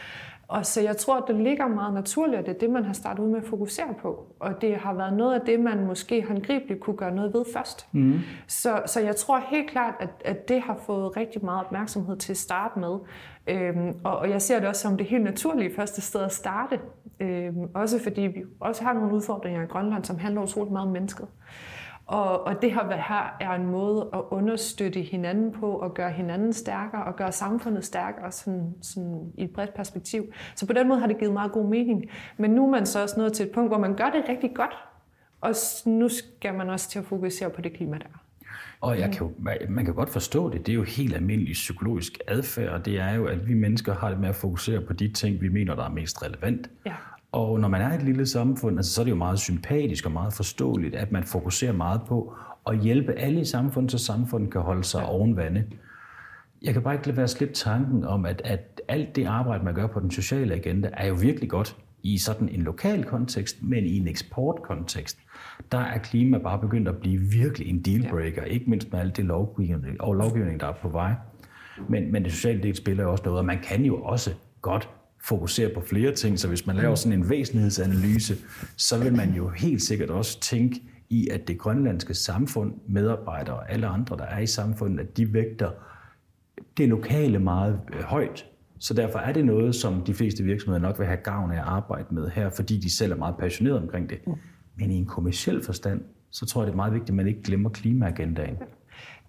[0.49, 2.93] Og så jeg tror, at det ligger meget naturligt, at det er det, man har
[2.93, 4.27] startet ud med at fokusere på.
[4.41, 7.87] Og det har været noget af det, man måske håndgribeligt kunne gøre noget ved først.
[7.93, 8.19] Mm.
[8.47, 12.33] Så, så jeg tror helt klart, at, at det har fået rigtig meget opmærksomhed til
[12.33, 12.99] at starte med.
[13.47, 16.81] Øhm, og, og jeg ser det også som det helt naturlige første sted at starte.
[17.21, 20.93] Øhm, også fordi vi også har nogle udfordringer i Grønland, som handler utroligt meget om
[20.93, 21.29] mennesket.
[22.07, 26.53] Og, og det her, her er en måde at understøtte hinanden på, og gøre hinanden
[26.53, 30.33] stærkere, og gøre samfundet stærkere sådan, sådan i et bredt perspektiv.
[30.55, 32.05] Så på den måde har det givet meget god mening.
[32.37, 34.51] Men nu er man så også nået til et punkt, hvor man gør det rigtig
[34.55, 34.75] godt,
[35.41, 35.55] og
[35.87, 38.19] nu skal man også til at fokusere på det klima, der er.
[38.81, 39.33] Og jeg kan jo,
[39.69, 40.67] man kan godt forstå det.
[40.67, 42.83] Det er jo helt almindelig psykologisk adfærd.
[42.83, 45.49] Det er jo, at vi mennesker har det med at fokusere på de ting, vi
[45.49, 46.71] mener, der er mest relevant.
[46.87, 46.95] Ja.
[47.33, 50.13] Og når man er et lille samfund, altså, så er det jo meget sympatisk og
[50.13, 52.35] meget forståeligt, at man fokuserer meget på
[52.67, 55.11] at hjælpe alle i samfundet, så samfundet kan holde sig ja.
[55.11, 55.65] oven vande.
[56.63, 59.75] Jeg kan bare ikke lade være slippe tanken om, at, at alt det arbejde, man
[59.75, 63.87] gør på den sociale agenda, er jo virkelig godt i sådan en lokal kontekst, men
[63.87, 65.19] i en eksportkontekst,
[65.73, 68.49] der er klima bare begyndt at blive virkelig en dealbreaker, ja.
[68.49, 71.15] ikke mindst med alt det lovgivning, og lovgivning, der er på vej.
[71.89, 74.31] Men, men det sociale del spiller jo også noget, og man kan jo også
[74.63, 74.89] godt
[75.25, 76.39] fokusere på flere ting.
[76.39, 78.37] Så hvis man laver sådan en væsentlighedsanalyse,
[78.77, 83.73] så vil man jo helt sikkert også tænke i, at det grønlandske samfund, medarbejdere og
[83.73, 85.71] alle andre, der er i samfundet, at de vægter
[86.77, 88.47] det lokale meget øh, højt.
[88.79, 91.65] Så derfor er det noget, som de fleste virksomheder nok vil have gavn af at
[91.65, 94.19] arbejde med her, fordi de selv er meget passionerede omkring det.
[94.77, 96.01] Men i en kommersiel forstand,
[96.31, 98.57] så tror jeg, det er meget vigtigt, at man ikke glemmer klimaagendaen.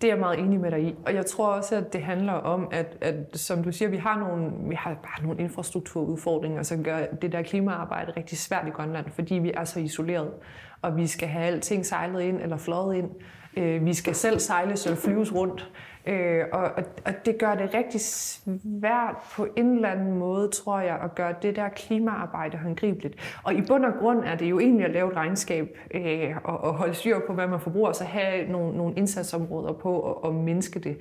[0.03, 0.95] Det er jeg meget enig med dig i.
[1.05, 4.19] Og jeg tror også, at det handler om, at, at som du siger, vi har,
[4.19, 9.05] nogle, vi har bare nogle infrastrukturudfordringer, som gør det der klimaarbejde rigtig svært i Grønland,
[9.09, 10.31] fordi vi er så isoleret,
[10.81, 13.09] og vi skal have alting sejlet ind eller fløjet ind
[13.57, 15.71] øh, vi skal selv sejles eller flyves rundt.
[16.05, 20.79] Øh, og, og, og det gør det rigtig svært på en eller anden måde, tror
[20.79, 23.39] jeg, at gøre det der klimaarbejde håndgribeligt.
[23.43, 26.57] Og i bund og grund er det jo egentlig at lave et regnskab øh, og,
[26.61, 30.23] og holde styr på, hvad man forbruger, og så have nogle, nogle indsatsområder på og,
[30.23, 30.97] og mindske det.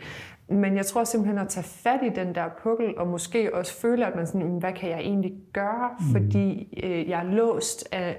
[0.49, 4.07] Men jeg tror simpelthen at tage fat i den der pukkel, og måske også føle,
[4.07, 6.05] at man sådan, hvad kan jeg egentlig gøre, mm.
[6.13, 8.17] fordi øh, jeg er låst af,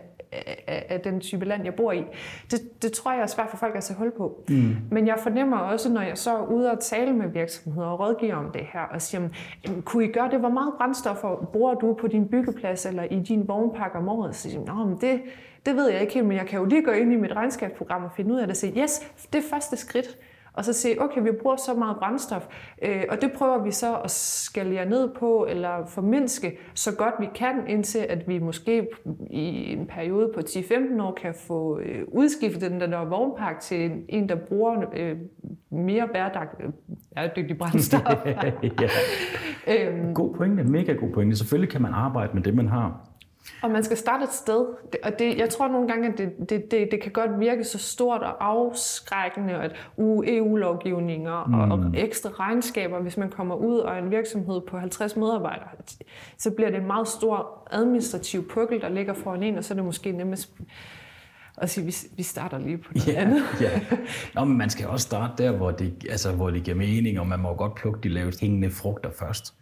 [0.68, 2.04] af, af den type land, jeg bor i.
[2.52, 4.44] Det, det tror jeg er svært for folk at tage hul på.
[4.50, 4.76] Mm.
[4.92, 8.36] Men jeg fornemmer også, når jeg så er ude og tale med virksomheder og rådgiver
[8.36, 9.30] om det her, og siger,
[9.86, 10.40] kunne I gøre det?
[10.40, 14.36] Hvor meget brændstoffer bruger du på din byggeplads eller i din vognpark om året?
[14.36, 15.22] Så siger jeg, det,
[15.66, 18.04] det ved jeg ikke helt, men jeg kan jo lige gå ind i mit regnskabsprogram
[18.04, 19.00] og finde ud af det og sige, yes,
[19.34, 20.18] det er første skridt
[20.54, 22.48] og så sige, okay, vi bruger så meget brændstof,
[22.82, 27.28] øh, og det prøver vi så at skalere ned på, eller formindske så godt vi
[27.36, 28.88] kan, indtil at vi måske
[29.30, 34.30] i en periode på 10-15 år kan få øh, udskiftet den der vognpark til en,
[34.30, 35.18] der bruger øh,
[35.72, 38.02] mere bæredygtig brændstof.
[38.82, 38.90] ja.
[39.68, 40.14] øhm.
[40.14, 41.36] God pointe, mega god pointe.
[41.36, 43.10] Selvfølgelig kan man arbejde med det, man har.
[43.62, 44.66] Og man skal starte et sted.
[45.04, 47.78] Og det, jeg tror nogle gange, at det, det, det, det kan godt virke så
[47.78, 51.54] stort og afskrækkende, at uh, EU-lovgivninger mm.
[51.54, 55.68] og, og ekstra regnskaber, hvis man kommer ud og en virksomhed på 50 medarbejdere,
[56.38, 59.76] så bliver det en meget stor administrativ pukkel, der ligger foran en, og så er
[59.76, 60.54] det måske nemmest
[61.58, 63.44] at sige, at vi starter lige på noget ja, andet.
[63.62, 63.82] ja.
[64.36, 67.28] Nå, men man skal også starte der, hvor det, altså, hvor det giver mening, og
[67.28, 69.54] man må godt plukke de lavest hængende frugter først.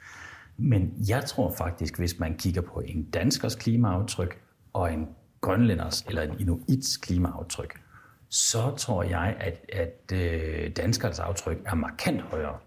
[0.61, 4.41] Men jeg tror faktisk, hvis man kigger på en danskers klimaaftryk
[4.73, 5.07] og en
[5.41, 7.81] grønlænders eller en inuits klimaaftryk,
[8.29, 12.57] så tror jeg, at, at øh, danskernes aftryk er markant højere.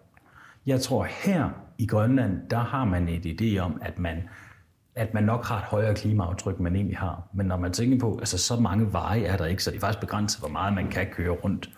[0.66, 4.22] Jeg tror, her i Grønland, der har man et idé om, at man,
[4.94, 7.28] at man nok har et højere klimaaftryk, man egentlig har.
[7.34, 9.80] Men når man tænker på, altså så mange veje er der ikke, så det er
[9.80, 11.70] faktisk begrænset, hvor meget man kan køre rundt.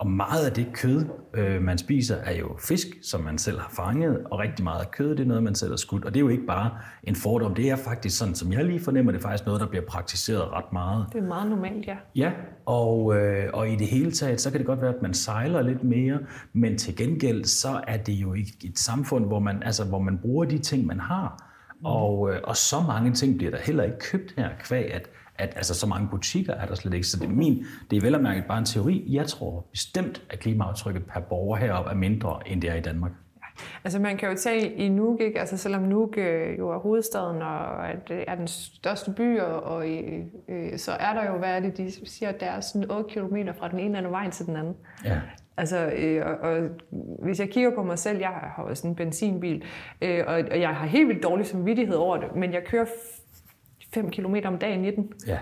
[0.00, 3.70] Og meget af det kød, øh, man spiser, er jo fisk, som man selv har
[3.76, 6.04] fanget, og rigtig meget af kød, det er noget, man selv har skudt.
[6.04, 6.70] Og det er jo ikke bare
[7.04, 9.66] en fordom, det er faktisk sådan, som jeg lige fornemmer, det er faktisk noget, der
[9.66, 11.06] bliver praktiseret ret meget.
[11.12, 11.96] Det er meget normalt, ja.
[12.14, 12.32] Ja,
[12.66, 15.62] og, øh, og i det hele taget, så kan det godt være, at man sejler
[15.62, 16.18] lidt mere,
[16.52, 20.18] men til gengæld, så er det jo et, et samfund, hvor man, altså, hvor man
[20.18, 21.50] bruger de ting, man har.
[21.84, 25.10] Og, øh, og så mange ting bliver der heller ikke købt her, kvæg at
[25.40, 27.06] at altså, så mange butikker er der slet ikke.
[27.06, 29.04] Så det er, min, det er vel at mærke bare en teori.
[29.08, 33.12] Jeg tror bestemt, at klimaaftrykket per borger heroppe er mindre, end det er i Danmark.
[33.84, 35.40] Altså man kan jo tage i Nuuk, ikke?
[35.40, 39.88] Altså, selvom Nuuk øh, jo er hovedstaden og er den største by, og, og
[40.48, 43.10] øh, så er der jo, hvad er det, de siger, at der er sådan 8
[43.10, 44.76] km fra den ene eller anden vej til den anden.
[45.04, 45.20] Ja.
[45.56, 46.68] Altså, øh, og, og
[47.22, 49.64] hvis jeg kigger på mig selv, jeg har også en benzinbil,
[50.02, 52.86] øh, og, og jeg har helt vildt dårlig samvittighed over det, men jeg kører
[53.94, 55.12] 5 km om dagen i den.
[55.26, 55.38] Ja.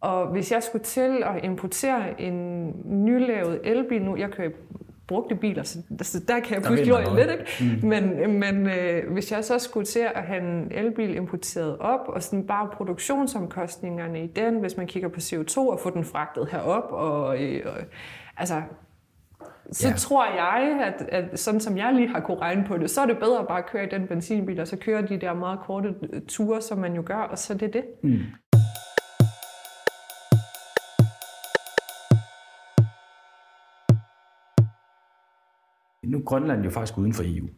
[0.00, 4.50] Og hvis jeg skulle til at importere en nylavet elbil nu, jeg kører
[5.06, 7.76] brugte biler, så, så der kan jeg pludselig jo lidt, ikke?
[7.82, 7.88] Mm.
[7.88, 12.22] Men, men øh, hvis jeg så skulle til at have en elbil importeret op, og
[12.22, 16.92] sådan bare produktionsomkostningerne i den, hvis man kigger på CO2 og få den fragtet herop,
[16.92, 17.72] og, øh, og
[18.36, 18.62] altså,
[19.72, 19.94] så ja.
[19.94, 23.06] tror jeg, at, at sådan som jeg lige har kunne regne på det, så er
[23.06, 25.94] det bedre at bare køre i den benzinbil, og så køre de der meget korte
[26.28, 27.84] ture, som man jo gør, og så er det det.
[28.02, 28.18] Mm.
[36.04, 37.48] Nu er Grønland jo faktisk uden for EU.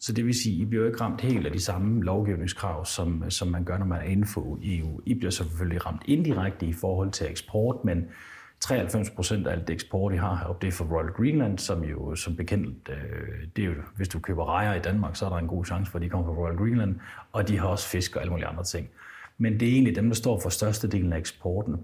[0.00, 2.84] Så det vil sige, at I bliver jo ikke ramt helt af de samme lovgivningskrav,
[2.84, 5.00] som, som man gør, når man er inden for EU.
[5.06, 8.04] I bliver selvfølgelig ramt indirekte i forhold til eksport, men
[8.62, 11.84] 93 procent af alt det eksport, de har heroppe, det er for Royal Greenland, som
[11.84, 15.28] jo som bekendt, øh, det er jo, hvis du køber rejer i Danmark, så er
[15.28, 16.96] der en god chance for, at de kommer fra Royal Greenland,
[17.32, 18.88] og de har også fisk og alle mulige andre ting.
[19.38, 21.76] Men det er egentlig dem, der står for størstedelen af eksporten.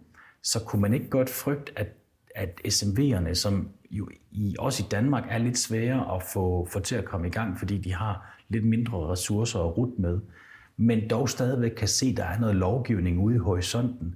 [0.43, 1.89] Så kunne man ikke godt frygte, at,
[2.35, 6.97] at SMV'erne, som jo i, også i Danmark er lidt svære at få, få til
[6.97, 10.20] at komme i gang, fordi de har lidt mindre ressourcer at rute med,
[10.76, 14.14] men dog stadigvæk kan se, at der er noget lovgivning ude i horisonten,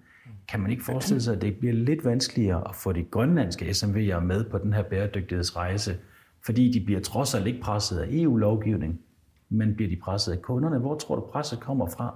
[0.52, 4.20] kan man ikke forestille sig, at det bliver lidt vanskeligere at få de grønlandske SMV'er
[4.20, 5.96] med på den her bæredygtighedsrejse,
[6.44, 9.00] fordi de bliver trods alt ikke presset af EU-lovgivning,
[9.48, 10.78] men bliver de presset af kunderne?
[10.78, 12.14] Hvor tror du, presset kommer fra?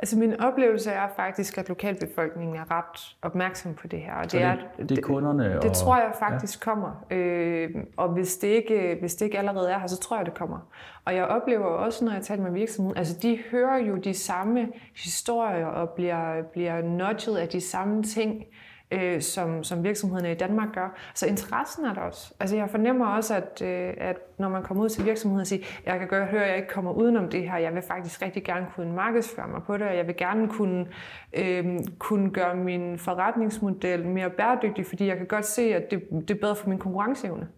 [0.00, 4.14] Altså min oplevelse er faktisk, at lokalbefolkningen er ret opmærksom på det her.
[4.14, 5.54] Og det, det, er, det er kunderne?
[5.54, 6.70] Det, det tror jeg faktisk ja.
[6.70, 7.06] kommer.
[7.10, 10.34] Øh, og hvis det, ikke, hvis det ikke allerede er her, så tror jeg, det
[10.34, 10.58] kommer.
[11.04, 14.68] Og jeg oplever også, når jeg taler med virksomheden, altså de hører jo de samme
[15.04, 20.34] historier og bliver, bliver nudget af de samme ting øh, Øh, som, som virksomhederne i
[20.34, 20.98] Danmark gør.
[21.14, 22.34] Så interessen er der også.
[22.40, 25.64] Altså jeg fornemmer også, at, øh, at når man kommer ud til virksomheden og siger,
[25.86, 28.44] jeg kan godt høre, at jeg ikke kommer udenom det her, jeg vil faktisk rigtig
[28.44, 30.86] gerne kunne markedsføre mig på det, og jeg vil gerne kunne,
[31.32, 36.30] øh, kunne gøre min forretningsmodel mere bæredygtig, fordi jeg kan godt se, at det, det
[36.30, 37.48] er bedre for min konkurrenceevne.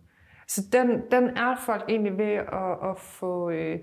[0.48, 3.50] Så den, den er folk egentlig ved at, at få...
[3.50, 3.78] Øh,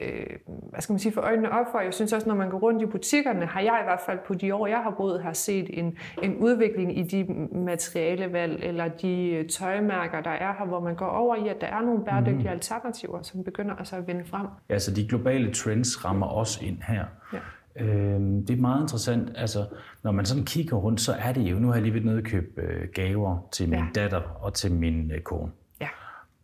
[0.00, 1.80] øh, hvad skal man sige, for øjnene op for.
[1.80, 4.34] Jeg synes også, når man går rundt i butikkerne, har jeg i hvert fald på
[4.34, 9.30] de år, jeg har boet her, set en, en udvikling i de materialevalg eller de
[9.30, 12.42] øh, tøjmærker, der er her, hvor man går over i, at der er nogle bæredygtige
[12.42, 12.48] mm.
[12.48, 14.46] alternativer, som begynder altså at vinde frem.
[14.68, 17.04] Ja, så de globale trends rammer også ind her.
[17.32, 17.38] Ja.
[17.80, 19.32] Øhm, det er meget interessant.
[19.34, 19.66] Altså,
[20.02, 22.18] når man sådan kigger rundt, så er det jo, nu har jeg lige været nede
[22.18, 23.86] og købe øh, gaver til min ja.
[23.94, 25.50] datter og til min øh, kone.
[25.80, 25.88] Ja.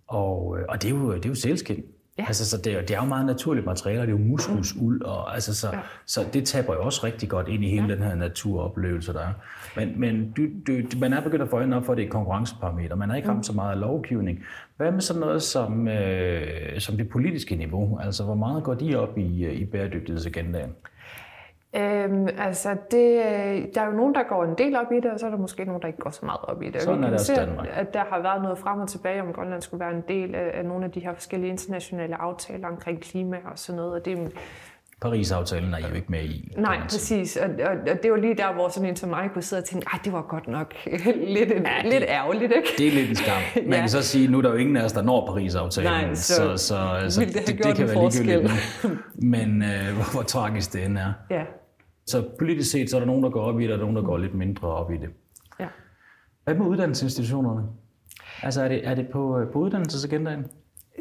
[0.06, 1.84] Og, og det er jo, det er jo sælskind.
[2.18, 2.24] Ja.
[2.26, 5.34] Altså, så det, er, det er jo meget naturligt materiale, det er jo muskusuld, og
[5.34, 5.78] altså, så, ja.
[6.06, 7.94] så det taber jo også rigtig godt ind i hele ja.
[7.94, 9.32] den her naturoplevelse, der er.
[9.76, 12.06] Men, men du, du, man er begyndt at få øjnene op for, at det er
[12.06, 12.96] et konkurrenceparameter.
[12.96, 13.42] Man har ikke ramt mm.
[13.42, 14.44] så meget af lovgivning.
[14.76, 17.98] Hvad med sådan noget som, øh, som det politiske niveau?
[17.98, 20.70] Altså, hvor meget går de op i, i bæredygtighedsagendaen?
[21.76, 25.10] Øhm, altså, det, øh, der er jo nogen, der går en del op i det,
[25.10, 26.82] og så er der måske nogen, der ikke går så meget op i det.
[26.82, 27.68] Sådan er det også Danmark.
[27.72, 30.64] At der har været noget frem og tilbage, om Grønland skulle være en del af,
[30.64, 33.92] nogle af de her forskellige internationale aftaler omkring klima og sådan noget.
[33.92, 34.32] Og det,
[35.00, 36.52] Paris-aftalen er I jo ikke med i.
[36.58, 37.36] Nej, præcis.
[37.36, 39.64] Og, og, og det var lige der, hvor sådan en som mig kunne sidde og
[39.64, 40.74] tænke, at det var godt nok
[41.36, 42.68] lidt, en, ja, lidt ærgerligt, ikke?
[42.78, 43.40] Det er lidt en skam.
[43.64, 43.80] Man ja.
[43.80, 45.90] kan så sige, nu er der jo ingen af os, der når Paris-aftalen.
[45.90, 48.52] Nej, så, så, så, så det, det, det kan være ligegyldigt.
[49.14, 51.12] Men øh, hvor, hvor tragisk det end er.
[51.30, 51.42] Ja.
[52.06, 54.02] Så politisk set, så er der nogen, der går op i det, og nogen, der
[54.02, 55.08] går lidt mindre op i det.
[55.60, 55.68] Ja.
[56.44, 57.68] Hvad med uddannelsesinstitutionerne?
[58.42, 60.46] Altså er det, er det på, øh, på uddannelsesagendaen?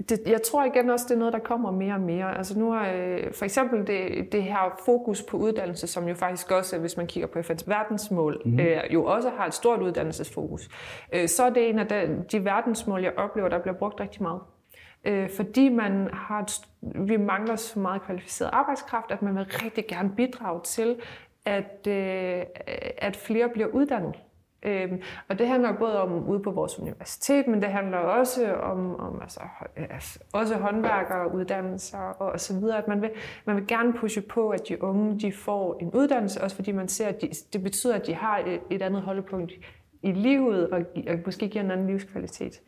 [0.09, 2.37] Det, jeg tror igen også, det er noget, der kommer mere og mere.
[2.37, 6.51] Altså nu er øh, for eksempel det, det her fokus på uddannelse, som jo faktisk
[6.51, 8.59] også, hvis man kigger på FN's verdensmål, mm.
[8.59, 10.69] øh, jo også har et stort uddannelsesfokus.
[11.13, 14.21] Øh, så er det en af de, de verdensmål, jeg oplever, der bliver brugt rigtig
[14.21, 14.41] meget
[15.03, 19.87] øh, fordi man har et, vi mangler så meget kvalificeret arbejdskraft, at man vil rigtig
[19.87, 20.95] gerne bidrage til,
[21.45, 22.43] at, øh,
[22.97, 24.15] at flere bliver uddannet.
[24.65, 28.99] Øhm, og det handler både om ude på vores universitet, men det handler også om,
[28.99, 29.39] om altså,
[29.77, 33.09] øh, altså, også håndværkeruddannelser og, og så videre, at man vil,
[33.45, 36.87] man vil gerne pushe på, at de unge de får en uddannelse, også fordi man
[36.87, 39.51] ser, at de, det betyder, at de har et, et andet holdepunkt
[40.03, 42.61] i livet og, og måske giver en anden livskvalitet.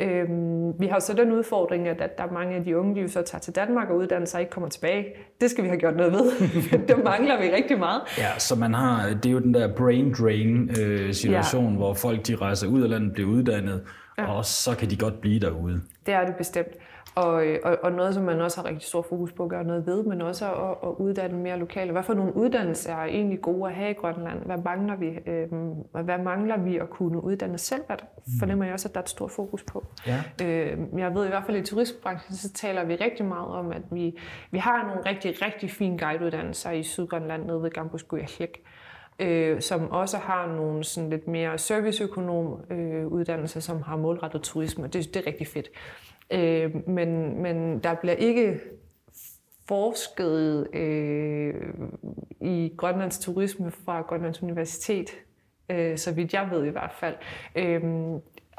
[0.00, 3.00] Øhm, vi har så den udfordring, at, at der er mange af de unge, de
[3.00, 5.06] jo så tager til Danmark og uddanner sig og ikke kommer tilbage.
[5.40, 6.32] Det skal vi have gjort noget ved.
[6.88, 8.00] det mangler vi rigtig meget.
[8.18, 11.76] Ja, så man har, det er jo den der brain drain øh, situation, ja.
[11.76, 13.82] hvor folk de rejser ud af landet, bliver uddannet,
[14.18, 14.32] ja.
[14.32, 15.80] og så kan de godt blive derude.
[16.06, 16.72] Det er det bestemt.
[17.18, 19.86] Og, og, og noget, som man også har rigtig stor fokus på at gøre noget
[19.86, 21.92] ved, men også at, at uddanne mere lokale.
[21.92, 24.44] Hvad for nogle uddannelser er egentlig gode at have i Grønland?
[24.44, 25.48] Hvad mangler vi, øh,
[26.04, 27.82] hvad mangler vi at kunne uddanne selv?
[27.86, 27.96] Hvad
[28.40, 29.86] fornemmer jeg også, at der er et stort fokus på.
[30.06, 30.22] Ja.
[30.44, 33.82] Øh, jeg ved i hvert fald i turistbranchen, så taler vi rigtig meget om, at
[33.90, 34.18] vi,
[34.50, 38.60] vi har nogle rigtig, rigtig fine guideuddannelser i Sydgrønland nede ved Gambus Guyahlik
[39.18, 44.86] øh, som også har nogle sådan lidt mere serviceøkonom øh, uddannelser, som har målrettet turisme.
[44.86, 45.68] Det, det er rigtig fedt.
[46.30, 48.60] Øh, men, men der bliver ikke
[49.68, 51.54] forsket øh,
[52.40, 55.10] i Grønlands turisme fra Grønlands Universitet,
[55.68, 57.14] øh, så vidt jeg ved i hvert fald.
[57.56, 57.82] Øh,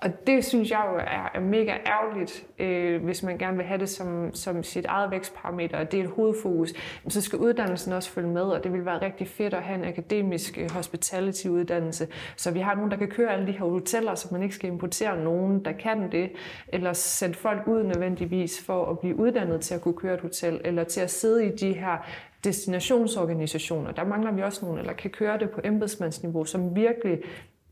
[0.01, 3.79] og det synes jeg jo er, er mega ærgerligt, øh, hvis man gerne vil have
[3.79, 6.73] det som, som sit eget vækstparameter, og det er et hovedfokus.
[7.07, 9.85] Så skal uddannelsen også følge med, og det vil være rigtig fedt at have en
[9.85, 14.27] akademisk øh, hospitality-uddannelse, så vi har nogen, der kan køre alle de her hoteller, så
[14.31, 16.31] man ikke skal importere nogen, der kan det,
[16.67, 20.61] eller sende folk ud nødvendigvis for at blive uddannet til at kunne køre et hotel,
[20.63, 21.97] eller til at sidde i de her
[22.43, 23.91] destinationsorganisationer.
[23.91, 27.19] Der mangler vi også nogen, eller kan køre det på embedsmandsniveau, som virkelig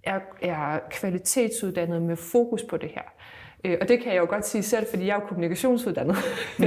[0.04, 3.04] er, er kvalitetsuddannet med fokus på det her.
[3.66, 6.16] Øh, og det kan jeg jo godt sige selv, fordi jeg er jo kommunikationsuddannet.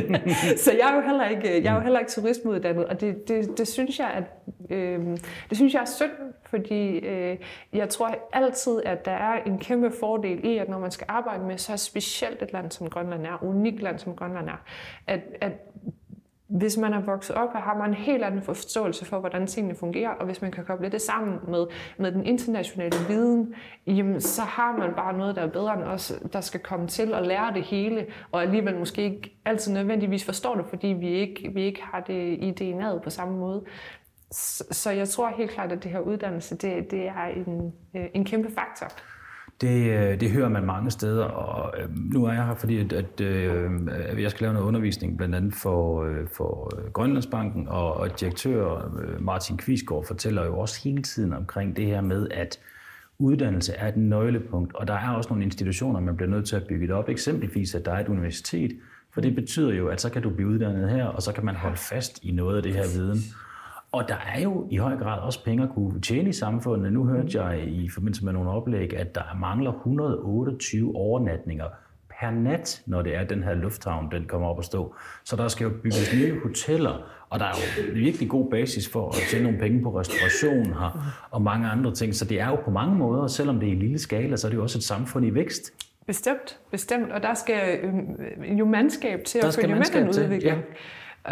[0.65, 3.29] så jeg er jo heller ikke, øh, jeg er jo heller ikke turismeuddannet, og det,
[3.29, 4.25] det, det, synes jeg, at,
[4.71, 5.01] øh,
[5.49, 6.11] det synes jeg er synd,
[6.47, 7.37] fordi øh,
[7.73, 11.45] jeg tror altid, at der er en kæmpe fordel i, at når man skal arbejde
[11.45, 14.65] med så specielt et land som Grønland er, unikt land som Grønland er,
[15.07, 15.53] at, at
[16.51, 20.11] hvis man er vokset op har man en helt anden forståelse for, hvordan tingene fungerer,
[20.11, 21.67] og hvis man kan koble det sammen med,
[21.99, 23.55] med den internationale viden,
[23.87, 27.15] jamen, så har man bare noget, der er bedre end os, der skal komme til
[27.15, 31.51] at lære det hele, og alligevel måske ikke altid nødvendigvis forstår det, fordi vi ikke,
[31.55, 33.65] vi ikke har det i DNA'et på samme måde.
[34.31, 38.07] Så, så jeg tror helt klart, at det her uddannelse, det, det er en, øh,
[38.15, 38.87] en kæmpe faktor.
[39.61, 42.93] Det, øh, det hører man mange steder, og øh, nu er jeg her, fordi at,
[42.93, 47.95] at, øh, at jeg skal lave noget undervisning, blandt andet for, øh, for Grønlandsbanken, og,
[47.95, 52.59] og direktør Martin Kvisgaard fortæller jo også hele tiden omkring det her med, at
[53.19, 56.67] uddannelse er et nøglepunkt, og der er også nogle institutioner, man bliver nødt til at
[56.69, 57.09] bygge det op.
[57.09, 58.73] Eksempelvis, at der er et universitet,
[59.15, 61.55] for det betyder jo, at så kan du blive uddannet her, og så kan man
[61.55, 63.19] holde fast i noget af det her viden.
[63.93, 66.93] Og der er jo i høj grad også penge at kunne tjene i samfundet.
[66.93, 71.65] Nu hørte jeg i forbindelse med nogle oplæg, at der mangler 128 overnatninger
[72.21, 74.95] per nat, når det er, den her lufthavn, den kommer op at stå.
[75.25, 76.99] Så der skal jo bygges nye hoteller,
[77.31, 81.15] og der er jo virkelig god basis for at tjene nogle penge på restauration her,
[81.31, 82.15] og mange andre ting.
[82.15, 84.51] Så det er jo på mange måder, selvom det er i lille skala, så er
[84.51, 85.73] det jo også et samfund i vækst.
[86.07, 87.13] Bestemt, bestemt.
[87.13, 90.43] Og der skal øh, jo mandskab til der at følge med den udvikling.
[90.43, 90.57] Ja.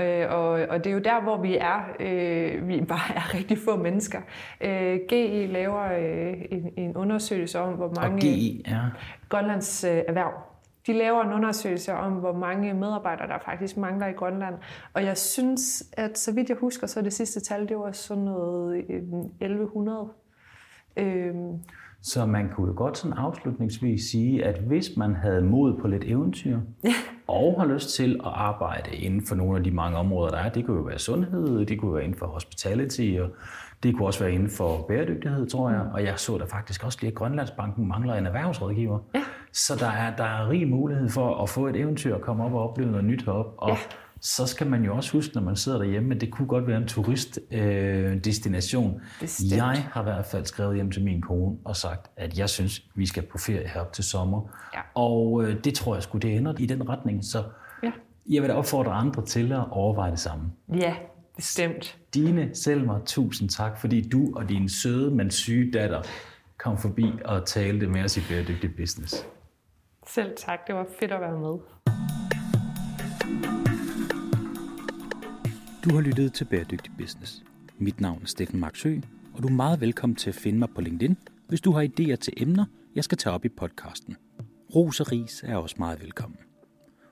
[0.01, 1.81] Øh, og, og det er jo der, hvor vi er.
[2.01, 4.21] Øh, vi bare er rigtig få mennesker.
[4.61, 8.17] Øh, GE laver øh, en, en undersøgelse om, hvor mange...
[8.17, 8.81] Og GE, ja.
[9.29, 10.33] Grønlands øh, erhverv.
[10.87, 14.55] De laver en undersøgelse om, hvor mange medarbejdere, der faktisk mangler i Grønland.
[14.95, 18.23] Og jeg synes, at så vidt jeg husker, så det sidste tal, det var sådan
[18.23, 18.79] noget
[19.41, 20.09] 1100.
[20.97, 21.35] Øh,
[22.03, 26.05] så man kunne jo godt sådan afslutningsvis sige, at hvis man havde mod på lidt
[26.07, 26.93] eventyr, ja.
[27.27, 30.49] og har lyst til at arbejde inden for nogle af de mange områder, der er,
[30.49, 33.31] det kunne jo være sundhed, det kunne være inden for hospitality, og
[33.83, 35.81] det kunne også være inden for bæredygtighed, tror jeg.
[35.81, 38.99] Og jeg så der faktisk også lige, at Grønlandsbanken mangler en erhvervsrådgiver.
[39.15, 39.23] Ja.
[39.53, 42.55] Så der er, der er rig mulighed for at få et eventyr og komme op
[42.55, 43.63] og opleve noget nyt heroppe.
[43.63, 43.77] Og ja
[44.21, 46.77] så skal man jo også huske, når man sidder derhjemme, at det kunne godt være
[46.77, 49.01] en turistdestination.
[49.23, 52.49] Øh, jeg har i hvert fald skrevet hjem til min kone og sagt, at jeg
[52.49, 54.43] synes, vi skal på ferie herop til sommer.
[54.75, 54.81] Ja.
[54.95, 57.25] Og øh, det tror jeg skulle det ender i den retning.
[57.25, 57.45] Så
[57.83, 57.93] ja.
[58.27, 60.45] jeg vil da opfordre andre til at overveje det samme.
[60.75, 60.95] Ja,
[61.37, 61.99] bestemt.
[62.15, 66.03] Dine Selmer, tusind tak, fordi du og din søde, men syge datter
[66.59, 69.27] kom forbi og talte med os i Bæredygtig Business.
[70.07, 71.59] Selv tak, det var fedt at være med.
[75.85, 77.43] Du har lyttet til Bæredygtig Business.
[77.79, 78.97] Mit navn er Steffen Marksø,
[79.35, 81.17] og du er meget velkommen til at finde mig på LinkedIn,
[81.49, 82.65] hvis du har idéer til emner,
[82.95, 84.17] jeg skal tage op i podcasten.
[84.75, 86.39] Ros og ris er også meget velkommen.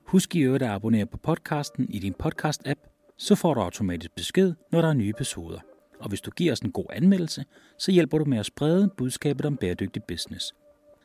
[0.06, 4.54] Husk i øvrigt at abonnere på podcasten i din podcast-app, så får du automatisk besked,
[4.72, 5.60] når der er nye episoder.
[6.00, 7.44] Og hvis du giver os en god anmeldelse,
[7.78, 10.54] så hjælper du med at sprede budskabet om bæredygtig business.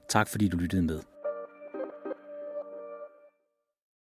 [0.09, 0.99] Tak fordi du lyttede med.